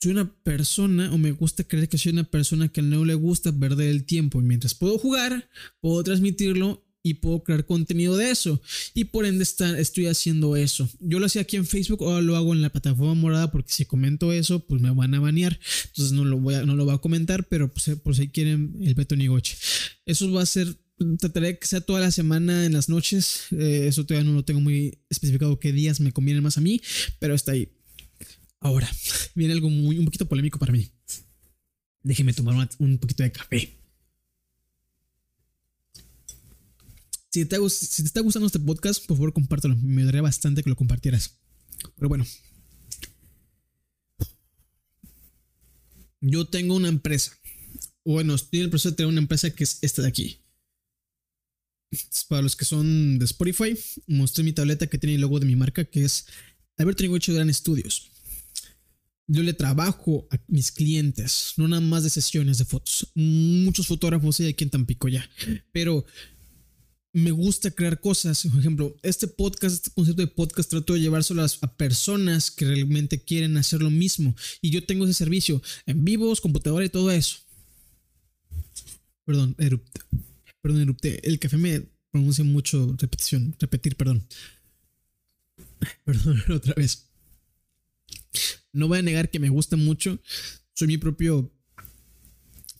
soy 0.00 0.12
una 0.12 0.34
persona, 0.42 1.12
o 1.12 1.18
me 1.18 1.32
gusta 1.32 1.64
creer 1.64 1.88
que 1.88 1.98
soy 1.98 2.12
una 2.12 2.24
persona 2.24 2.68
que 2.68 2.82
no 2.82 3.04
le 3.04 3.14
gusta 3.14 3.52
perder 3.52 3.88
el 3.88 4.04
tiempo. 4.04 4.40
Y 4.40 4.44
mientras 4.44 4.74
puedo 4.74 4.98
jugar, 4.98 5.48
puedo 5.80 6.02
transmitirlo 6.02 6.81
y 7.02 7.14
puedo 7.14 7.42
crear 7.42 7.66
contenido 7.66 8.16
de 8.16 8.30
eso. 8.30 8.60
Y 8.94 9.04
por 9.04 9.26
ende 9.26 9.44
estoy 9.44 10.06
haciendo 10.06 10.56
eso. 10.56 10.88
Yo 11.00 11.18
lo 11.18 11.26
hacía 11.26 11.42
aquí 11.42 11.56
en 11.56 11.66
Facebook, 11.66 12.02
ahora 12.02 12.20
lo 12.20 12.36
hago 12.36 12.52
en 12.52 12.62
la 12.62 12.70
plataforma 12.70 13.14
morada 13.14 13.50
porque 13.50 13.72
si 13.72 13.84
comento 13.84 14.32
eso, 14.32 14.60
pues 14.60 14.80
me 14.80 14.90
van 14.90 15.14
a 15.14 15.20
banear. 15.20 15.58
Entonces 15.86 16.12
no 16.12 16.24
lo 16.24 16.38
voy 16.38 16.54
a, 16.54 16.64
no 16.64 16.76
lo 16.76 16.84
voy 16.84 16.94
a 16.94 16.98
comentar, 16.98 17.48
pero 17.48 17.72
pues, 17.72 17.96
por 17.98 18.14
si 18.14 18.28
quieren 18.28 18.76
el 18.82 18.94
Beto 18.94 19.16
Nigoche. 19.16 19.56
Eso 20.06 20.30
va 20.30 20.42
a 20.42 20.46
ser, 20.46 20.76
trataré 21.18 21.58
que 21.58 21.66
sea 21.66 21.80
toda 21.80 22.00
la 22.00 22.12
semana 22.12 22.64
en 22.66 22.72
las 22.72 22.88
noches. 22.88 23.46
Eh, 23.50 23.86
eso 23.88 24.06
todavía 24.06 24.28
no 24.30 24.36
lo 24.36 24.44
tengo 24.44 24.60
muy 24.60 24.98
especificado 25.10 25.58
qué 25.58 25.72
días 25.72 26.00
me 26.00 26.12
convienen 26.12 26.42
más 26.42 26.58
a 26.58 26.60
mí, 26.60 26.80
pero 27.18 27.34
está 27.34 27.52
ahí. 27.52 27.72
Ahora, 28.60 28.88
viene 29.34 29.54
algo 29.54 29.70
muy, 29.70 29.98
un 29.98 30.04
poquito 30.04 30.28
polémico 30.28 30.58
para 30.58 30.72
mí. 30.72 30.88
Déjeme 32.04 32.32
tomar 32.32 32.68
un 32.78 32.98
poquito 32.98 33.22
de 33.22 33.32
café. 33.32 33.81
Si 37.32 37.46
te, 37.46 37.56
está 37.56 38.20
gustando 38.20 38.46
este 38.46 38.58
podcast, 38.58 39.06
por 39.06 39.16
favor 39.16 39.32
compártelo. 39.32 39.74
Me 39.76 40.02
ayudaría 40.02 40.20
bastante 40.20 40.62
que 40.62 40.68
lo 40.68 40.76
compartieras. 40.76 41.38
Pero 41.96 42.10
bueno. 42.10 42.26
Yo 46.20 46.44
tengo 46.46 46.76
una 46.76 46.88
empresa. 46.88 47.32
Bueno, 48.04 48.34
estoy 48.34 48.60
en 48.60 48.64
el 48.64 48.70
proceso 48.70 48.90
de 48.90 48.96
tener 48.96 49.08
una 49.08 49.22
empresa 49.22 49.48
que 49.50 49.64
es 49.64 49.78
esta 49.80 50.02
de 50.02 50.08
aquí. 50.08 50.40
Para 52.28 52.42
los 52.42 52.54
que 52.54 52.66
son 52.66 53.18
de 53.18 53.24
Spotify, 53.24 53.78
mostré 54.06 54.44
mi 54.44 54.52
tableta 54.52 54.86
que 54.86 54.98
tiene 54.98 55.14
el 55.14 55.22
logo 55.22 55.40
de 55.40 55.46
mi 55.46 55.56
marca, 55.56 55.84
que 55.84 56.04
es 56.04 56.26
Alberto 56.76 57.02
Nigocho 57.02 57.32
Gran 57.32 57.48
Estudios. 57.48 58.10
Yo 59.26 59.42
le 59.42 59.54
trabajo 59.54 60.26
a 60.30 60.38
mis 60.48 60.70
clientes, 60.70 61.54
no 61.56 61.66
nada 61.66 61.80
más 61.80 62.04
de 62.04 62.10
sesiones 62.10 62.58
de 62.58 62.66
fotos. 62.66 63.10
Muchos 63.14 63.86
fotógrafos 63.86 64.40
hay 64.40 64.48
aquí 64.48 64.64
en 64.64 64.70
Tampico 64.70 65.08
ya. 65.08 65.28
Pero 65.72 66.04
me 67.12 67.30
gusta 67.30 67.70
crear 67.70 68.00
cosas. 68.00 68.46
Por 68.46 68.60
ejemplo, 68.60 68.96
este 69.02 69.28
podcast, 69.28 69.74
este 69.74 69.90
concepto 69.90 70.22
de 70.22 70.28
podcast, 70.28 70.70
trato 70.70 70.94
de 70.94 71.00
llevárselo 71.00 71.42
a 71.44 71.76
personas 71.76 72.50
que 72.50 72.64
realmente 72.64 73.20
quieren 73.20 73.56
hacer 73.56 73.82
lo 73.82 73.90
mismo. 73.90 74.34
Y 74.60 74.70
yo 74.70 74.84
tengo 74.84 75.04
ese 75.04 75.14
servicio 75.14 75.62
en 75.86 76.04
vivos, 76.04 76.40
computadora 76.40 76.84
y 76.84 76.88
todo 76.88 77.10
eso. 77.10 77.38
Perdón, 79.24 79.54
erupte. 79.58 80.00
Perdón, 80.62 80.80
erupte. 80.80 81.26
El 81.28 81.38
café 81.38 81.56
me 81.56 81.86
pronuncia 82.10 82.44
mucho 82.44 82.96
repetición. 82.98 83.54
Repetir, 83.58 83.96
perdón. 83.96 84.26
Perdón, 86.04 86.42
otra 86.50 86.74
vez. 86.74 87.08
No 88.72 88.88
voy 88.88 88.98
a 88.98 89.02
negar 89.02 89.30
que 89.30 89.38
me 89.38 89.50
gusta 89.50 89.76
mucho. 89.76 90.18
Soy 90.72 90.88
mi 90.88 90.96
propio 90.96 91.52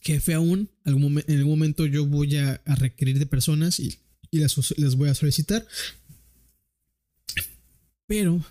jefe 0.01 0.33
aún. 0.33 0.71
en 0.85 0.93
algún 0.93 1.49
momento 1.49 1.85
yo 1.85 2.05
voy 2.05 2.35
a 2.35 2.59
requerir 2.65 3.19
de 3.19 3.25
personas 3.25 3.79
y 3.79 4.02
y 4.33 4.39
las, 4.39 4.95
voy 4.95 5.09
a 5.09 5.13
solicitar. 5.13 5.65
Pero 8.07 8.43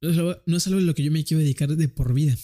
no 0.00 0.56
es 0.56 0.66
algo 0.66 0.80
en 0.80 0.86
lo 0.86 0.94
que 0.96 1.04
yo 1.04 1.12
me 1.12 1.24
quiero 1.24 1.42
dedicar 1.42 1.74
de 1.76 1.88
por 1.88 2.12
vida. 2.12 2.36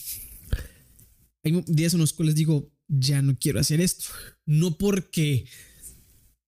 Hay 1.42 1.64
días 1.66 1.94
en 1.94 2.00
los 2.00 2.12
cuales 2.12 2.36
digo, 2.36 2.72
ya 2.86 3.20
no 3.20 3.36
quiero 3.36 3.58
hacer 3.58 3.80
esto. 3.80 4.04
No 4.46 4.78
porque 4.78 5.46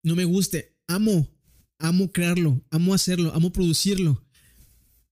no 0.05 0.15
me 0.15 0.25
guste. 0.25 0.79
Amo, 0.87 1.29
amo 1.79 2.13
crearlo, 2.13 2.65
amo 2.71 2.95
hacerlo, 2.95 3.33
amo 3.35 3.53
producirlo. 3.53 4.25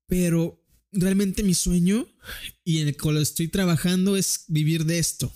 Pero 0.06 0.64
realmente 0.92 1.42
mi 1.42 1.54
sueño 1.54 2.06
y 2.62 2.78
en 2.78 2.88
el 2.88 2.96
cual 2.96 3.16
estoy 3.16 3.48
trabajando 3.48 4.16
es 4.16 4.44
vivir 4.46 4.84
de 4.84 5.00
esto 5.00 5.32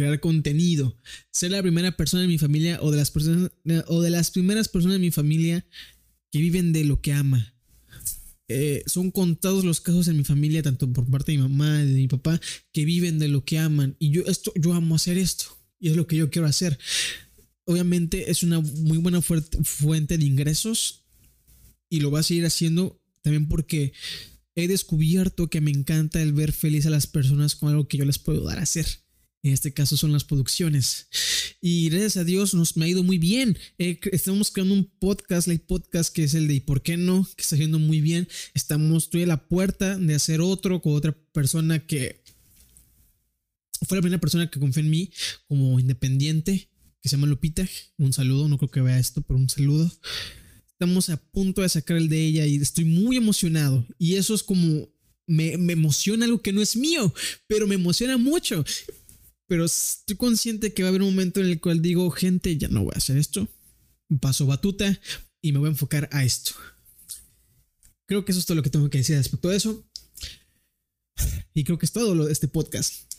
crear 0.00 0.20
contenido, 0.20 0.96
ser 1.30 1.50
la 1.50 1.60
primera 1.60 1.94
persona 1.96 2.22
en 2.22 2.30
mi 2.30 2.38
familia 2.38 2.78
o 2.80 2.90
de 2.90 2.96
las 2.96 3.10
personas 3.10 3.50
o 3.86 4.00
de 4.00 4.10
las 4.10 4.30
primeras 4.30 4.68
personas 4.68 4.96
en 4.96 5.02
mi 5.02 5.10
familia 5.10 5.66
que 6.30 6.38
viven 6.38 6.72
de 6.72 6.84
lo 6.84 7.02
que 7.02 7.12
ama. 7.12 7.54
Eh, 8.48 8.82
son 8.86 9.10
contados 9.10 9.64
los 9.64 9.80
casos 9.80 10.08
en 10.08 10.16
mi 10.16 10.24
familia, 10.24 10.62
tanto 10.62 10.90
por 10.92 11.08
parte 11.08 11.32
de 11.32 11.38
mi 11.38 11.42
mamá, 11.42 11.78
de 11.78 11.92
mi 11.92 12.08
papá, 12.08 12.40
que 12.72 12.84
viven 12.84 13.18
de 13.18 13.28
lo 13.28 13.44
que 13.44 13.58
aman. 13.58 13.94
Y 13.98 14.10
yo 14.10 14.22
esto, 14.26 14.52
yo 14.56 14.72
amo 14.72 14.94
hacer 14.94 15.18
esto. 15.18 15.44
Y 15.78 15.90
es 15.90 15.96
lo 15.96 16.06
que 16.06 16.16
yo 16.16 16.30
quiero 16.30 16.48
hacer. 16.48 16.78
Obviamente 17.64 18.30
es 18.30 18.42
una 18.42 18.60
muy 18.60 18.98
buena 18.98 19.20
fuente 19.22 20.18
de 20.18 20.24
ingresos. 20.24 21.04
Y 21.90 22.00
lo 22.00 22.10
voy 22.10 22.20
a 22.20 22.24
seguir 22.24 22.46
haciendo 22.46 23.00
también 23.22 23.48
porque 23.48 23.92
he 24.54 24.66
descubierto 24.66 25.48
que 25.48 25.60
me 25.60 25.70
encanta 25.70 26.22
el 26.22 26.32
ver 26.32 26.52
feliz 26.52 26.86
a 26.86 26.90
las 26.90 27.06
personas 27.06 27.54
con 27.54 27.68
algo 27.68 27.86
que 27.86 27.98
yo 27.98 28.04
les 28.04 28.18
puedo 28.18 28.42
dar 28.44 28.58
a 28.58 28.62
hacer. 28.62 28.86
En 29.42 29.52
este 29.52 29.72
caso 29.72 29.96
son 29.96 30.12
las 30.12 30.24
producciones. 30.24 31.08
Y 31.62 31.88
gracias 31.88 32.18
a 32.18 32.24
Dios 32.24 32.52
nos 32.52 32.76
me 32.76 32.84
ha 32.84 32.88
ido 32.88 33.02
muy 33.02 33.18
bien. 33.18 33.56
Eh, 33.78 33.98
estamos 34.12 34.50
creando 34.50 34.74
un 34.74 34.84
podcast, 34.84 35.48
el 35.48 35.60
podcast 35.60 36.14
que 36.14 36.24
es 36.24 36.34
el 36.34 36.46
de 36.46 36.54
¿y 36.54 36.60
por 36.60 36.82
qué 36.82 36.96
no? 36.96 37.26
Que 37.36 37.42
está 37.42 37.56
yendo 37.56 37.78
muy 37.78 38.00
bien. 38.00 38.28
Estamos, 38.54 39.04
estoy 39.04 39.22
a 39.22 39.26
la 39.26 39.48
puerta 39.48 39.96
de 39.96 40.14
hacer 40.14 40.40
otro 40.42 40.82
con 40.82 40.94
otra 40.94 41.12
persona 41.32 41.78
que 41.78 42.22
fue 43.86 43.96
la 43.96 44.02
primera 44.02 44.20
persona 44.20 44.50
que 44.50 44.60
confió 44.60 44.82
en 44.82 44.90
mí 44.90 45.10
como 45.48 45.80
independiente, 45.80 46.68
que 47.00 47.08
se 47.08 47.16
llama 47.16 47.26
Lupita. 47.26 47.66
Un 47.96 48.12
saludo, 48.12 48.46
no 48.48 48.58
creo 48.58 48.70
que 48.70 48.82
vea 48.82 48.98
esto, 48.98 49.22
pero 49.22 49.38
un 49.38 49.48
saludo. 49.48 49.90
Estamos 50.68 51.08
a 51.08 51.16
punto 51.16 51.62
de 51.62 51.68
sacar 51.70 51.96
el 51.96 52.08
de 52.08 52.26
ella 52.26 52.46
y 52.46 52.56
estoy 52.56 52.84
muy 52.84 53.16
emocionado. 53.16 53.86
Y 53.98 54.16
eso 54.16 54.34
es 54.34 54.42
como 54.42 54.88
me, 55.26 55.56
me, 55.56 55.72
emociona 55.72 56.26
algo 56.26 56.42
que 56.42 56.52
no 56.52 56.60
es 56.60 56.76
mío, 56.76 57.12
pero 57.46 57.66
me 57.66 57.76
emociona 57.76 58.18
mucho. 58.18 58.64
Pero 59.50 59.64
estoy 59.64 60.14
consciente 60.14 60.72
que 60.72 60.84
va 60.84 60.88
a 60.88 60.90
haber 60.90 61.02
un 61.02 61.10
momento 61.10 61.40
en 61.40 61.46
el 61.46 61.60
cual 61.60 61.82
digo, 61.82 62.08
gente, 62.12 62.56
ya 62.56 62.68
no 62.68 62.84
voy 62.84 62.92
a 62.94 62.98
hacer 62.98 63.16
esto. 63.16 63.48
Paso 64.20 64.46
batuta 64.46 65.00
y 65.42 65.50
me 65.50 65.58
voy 65.58 65.66
a 65.66 65.72
enfocar 65.72 66.08
a 66.12 66.24
esto. 66.24 66.52
Creo 68.06 68.24
que 68.24 68.30
eso 68.30 68.38
es 68.38 68.46
todo 68.46 68.54
lo 68.54 68.62
que 68.62 68.70
tengo 68.70 68.88
que 68.88 68.98
decir 68.98 69.16
respecto 69.16 69.48
a 69.48 69.56
eso. 69.56 69.84
Y 71.52 71.64
creo 71.64 71.78
que 71.78 71.86
es 71.86 71.90
todo 71.90 72.14
lo 72.14 72.26
de 72.26 72.32
este 72.32 72.46
podcast. 72.46 73.12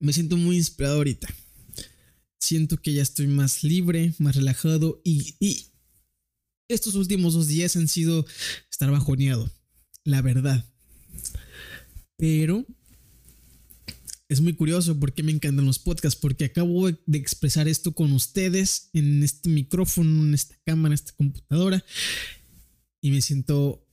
Me 0.00 0.12
siento 0.12 0.36
muy 0.36 0.56
inspirado 0.56 0.96
ahorita. 0.96 1.32
Siento 2.40 2.76
que 2.78 2.94
ya 2.94 3.02
estoy 3.02 3.28
más 3.28 3.62
libre, 3.62 4.14
más 4.18 4.34
relajado 4.34 5.00
y, 5.04 5.36
y 5.38 5.66
estos 6.68 6.96
últimos 6.96 7.34
dos 7.34 7.46
días 7.46 7.76
han 7.76 7.86
sido 7.86 8.26
estar 8.68 8.90
bajoneado, 8.90 9.48
la 10.02 10.22
verdad. 10.22 10.64
Pero 12.16 12.66
es 14.32 14.40
muy 14.40 14.54
curioso 14.54 14.98
porque 14.98 15.22
me 15.22 15.32
encantan 15.32 15.66
los 15.66 15.78
podcasts, 15.78 16.18
porque 16.18 16.46
acabo 16.46 16.90
de 16.90 17.18
expresar 17.18 17.68
esto 17.68 17.92
con 17.92 18.12
ustedes 18.12 18.90
en 18.92 19.22
este 19.22 19.48
micrófono, 19.48 20.24
en 20.24 20.34
esta 20.34 20.56
cámara, 20.64 20.92
en 20.92 20.94
esta 20.94 21.12
computadora, 21.12 21.84
y 23.00 23.10
me 23.10 23.20
siento 23.20 23.86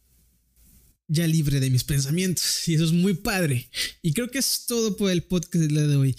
ya 1.07 1.27
libre 1.27 1.59
de 1.59 1.69
mis 1.69 1.83
pensamientos, 1.83 2.67
y 2.67 2.75
eso 2.75 2.85
es 2.85 2.91
muy 2.91 3.15
padre. 3.15 3.69
Y 4.01 4.13
creo 4.13 4.29
que 4.29 4.37
es 4.39 4.65
todo 4.67 4.95
por 4.95 5.11
el 5.11 5.23
podcast 5.23 5.65
de 5.65 5.95
hoy. 5.95 6.15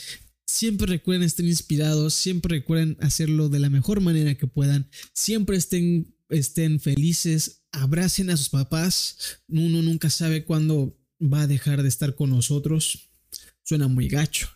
Siempre 0.46 0.86
recuerden 0.86 1.24
estar 1.24 1.46
inspirados, 1.46 2.14
siempre 2.14 2.58
recuerden 2.58 2.96
hacerlo 3.00 3.48
de 3.48 3.60
la 3.60 3.70
mejor 3.70 4.00
manera 4.00 4.34
que 4.34 4.46
puedan, 4.46 4.90
siempre 5.12 5.56
estén 5.56 6.14
estén 6.30 6.80
felices, 6.80 7.62
abracen 7.72 8.30
a 8.30 8.36
sus 8.36 8.48
papás. 8.48 9.42
Uno 9.48 9.82
nunca 9.82 10.10
sabe 10.10 10.44
cuándo 10.44 10.96
va 11.20 11.42
a 11.42 11.46
dejar 11.46 11.82
de 11.82 11.88
estar 11.88 12.14
con 12.14 12.30
nosotros. 12.30 13.09
Suena 13.64 13.88
muy 13.88 14.08
gacho, 14.08 14.48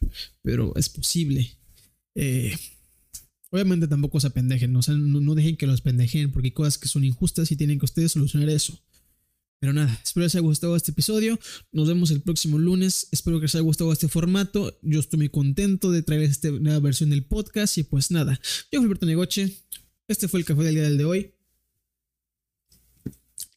pero 0.43 0.75
es 0.77 0.89
posible. 0.89 1.57
Eh, 2.15 2.57
obviamente 3.51 3.87
tampoco 3.87 4.19
se 4.21 4.27
apendejen, 4.27 4.73
no, 4.73 4.81
no, 4.89 5.35
dejen 5.35 5.57
que 5.57 5.67
los 5.67 5.81
pendejen 5.81 6.33
porque 6.33 6.49
hay 6.49 6.53
cosas 6.53 6.79
que 6.79 6.89
son 6.89 7.05
injustas 7.05 7.51
y 7.53 7.57
tienen 7.57 7.79
que 7.79 7.85
ustedes 7.85 8.13
solucionar 8.13 8.49
eso. 8.49 8.79
Pero 9.61 9.73
nada, 9.73 9.99
espero 10.03 10.25
les 10.25 10.35
haya 10.35 10.43
gustado 10.43 10.77
este 10.77 10.91
episodio. 10.91 11.39
Nos 11.73 11.89
vemos 11.89 12.11
el 12.11 12.21
próximo 12.21 12.59
lunes. 12.59 13.09
Espero 13.13 13.39
que 13.39 13.45
les 13.45 13.55
haya 13.55 13.63
gustado 13.63 13.93
este 13.93 14.09
formato. 14.09 14.79
Yo 14.83 15.01
estoy 15.01 15.19
muy 15.19 15.29
contento 15.31 15.91
de 15.91 16.03
traer 16.03 16.23
esta 16.23 16.51
nueva 16.51 16.81
versión 16.81 17.09
del 17.09 17.25
podcast. 17.25 17.79
Y 17.79 17.85
pues 17.85 18.11
nada, 18.11 18.39
yo 18.71 18.79
soy 18.79 18.85
Alberto 18.85 19.07
Negoche. 19.07 19.65
Este 20.07 20.29
fue 20.29 20.41
el 20.41 20.47
café 20.47 20.65
del 20.65 20.75
día 20.75 20.83
del 20.83 20.99
de 20.99 21.05
hoy. 21.07 21.35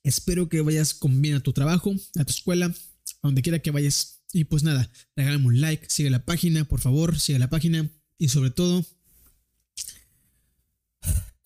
Espero 0.03 0.47
que 0.47 0.61
vayas 0.61 0.93
con 0.93 1.21
bien 1.21 1.35
a 1.35 1.41
tu 1.41 1.51
trabajo, 1.51 1.93
a 2.17 2.23
tu 2.23 2.31
escuela, 2.31 2.67
a 2.67 3.27
donde 3.27 3.41
quiera 3.41 3.59
que 3.59 3.71
vayas. 3.71 4.16
Y 4.33 4.43
pues 4.45 4.63
nada, 4.63 4.91
regálame 5.15 5.47
un 5.47 5.61
like, 5.61 5.89
sigue 5.89 6.09
la 6.09 6.25
página, 6.25 6.65
por 6.65 6.79
favor, 6.79 7.19
sigue 7.19 7.39
la 7.39 7.49
página. 7.49 7.89
Y 8.17 8.29
sobre 8.29 8.49
todo, 8.49 8.85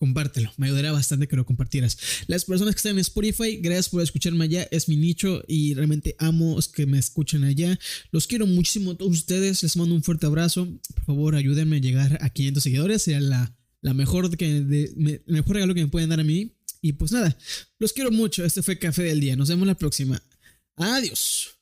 compártelo. 0.02 0.52
Me 0.56 0.66
ayudaría 0.66 0.90
bastante 0.90 1.28
que 1.28 1.36
lo 1.36 1.46
compartieras. 1.46 1.96
Las 2.26 2.44
personas 2.44 2.74
que 2.74 2.78
están 2.78 2.94
en 2.94 2.98
Spotify, 2.98 3.58
gracias 3.58 3.88
por 3.88 4.02
escucharme 4.02 4.42
allá. 4.42 4.66
Es 4.72 4.88
mi 4.88 4.96
nicho 4.96 5.44
y 5.46 5.74
realmente 5.74 6.16
amo 6.18 6.58
que 6.74 6.86
me 6.86 6.98
escuchen 6.98 7.44
allá. 7.44 7.78
Los 8.10 8.26
quiero 8.26 8.48
muchísimo 8.48 8.90
a 8.90 8.96
todos 8.96 9.12
ustedes. 9.12 9.62
Les 9.62 9.76
mando 9.76 9.94
un 9.94 10.02
fuerte 10.02 10.26
abrazo. 10.26 10.66
Por 10.94 11.04
favor, 11.04 11.36
ayúdenme 11.36 11.76
a 11.76 11.78
llegar 11.78 12.18
a 12.20 12.30
500 12.30 12.62
seguidores. 12.64 13.02
Sería 13.02 13.20
la, 13.20 13.56
la 13.80 13.94
mejor, 13.94 14.36
que, 14.36 14.56
el 14.56 15.22
mejor 15.26 15.54
regalo 15.54 15.72
que 15.72 15.82
me 15.82 15.88
pueden 15.88 16.10
dar 16.10 16.18
a 16.18 16.24
mí. 16.24 16.56
Y 16.80 16.94
pues 16.94 17.12
nada, 17.12 17.38
los 17.78 17.92
quiero 17.92 18.10
mucho. 18.10 18.44
Este 18.44 18.60
fue 18.60 18.80
Café 18.80 19.04
del 19.04 19.20
Día. 19.20 19.36
Nos 19.36 19.50
vemos 19.50 19.68
la 19.68 19.76
próxima. 19.76 20.20
Adiós. 20.74 21.61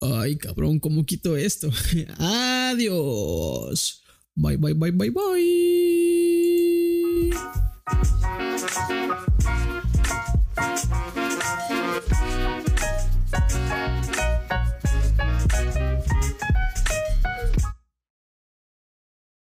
Ay, 0.00 0.36
cabrón, 0.36 0.80
¿cómo 0.80 1.04
quito 1.04 1.36
esto? 1.36 1.70
Adiós. 2.18 4.02
Bye, 4.34 4.56
bye, 4.56 4.72
bye, 4.72 4.90
bye, 4.90 5.10
bye. 5.10 6.20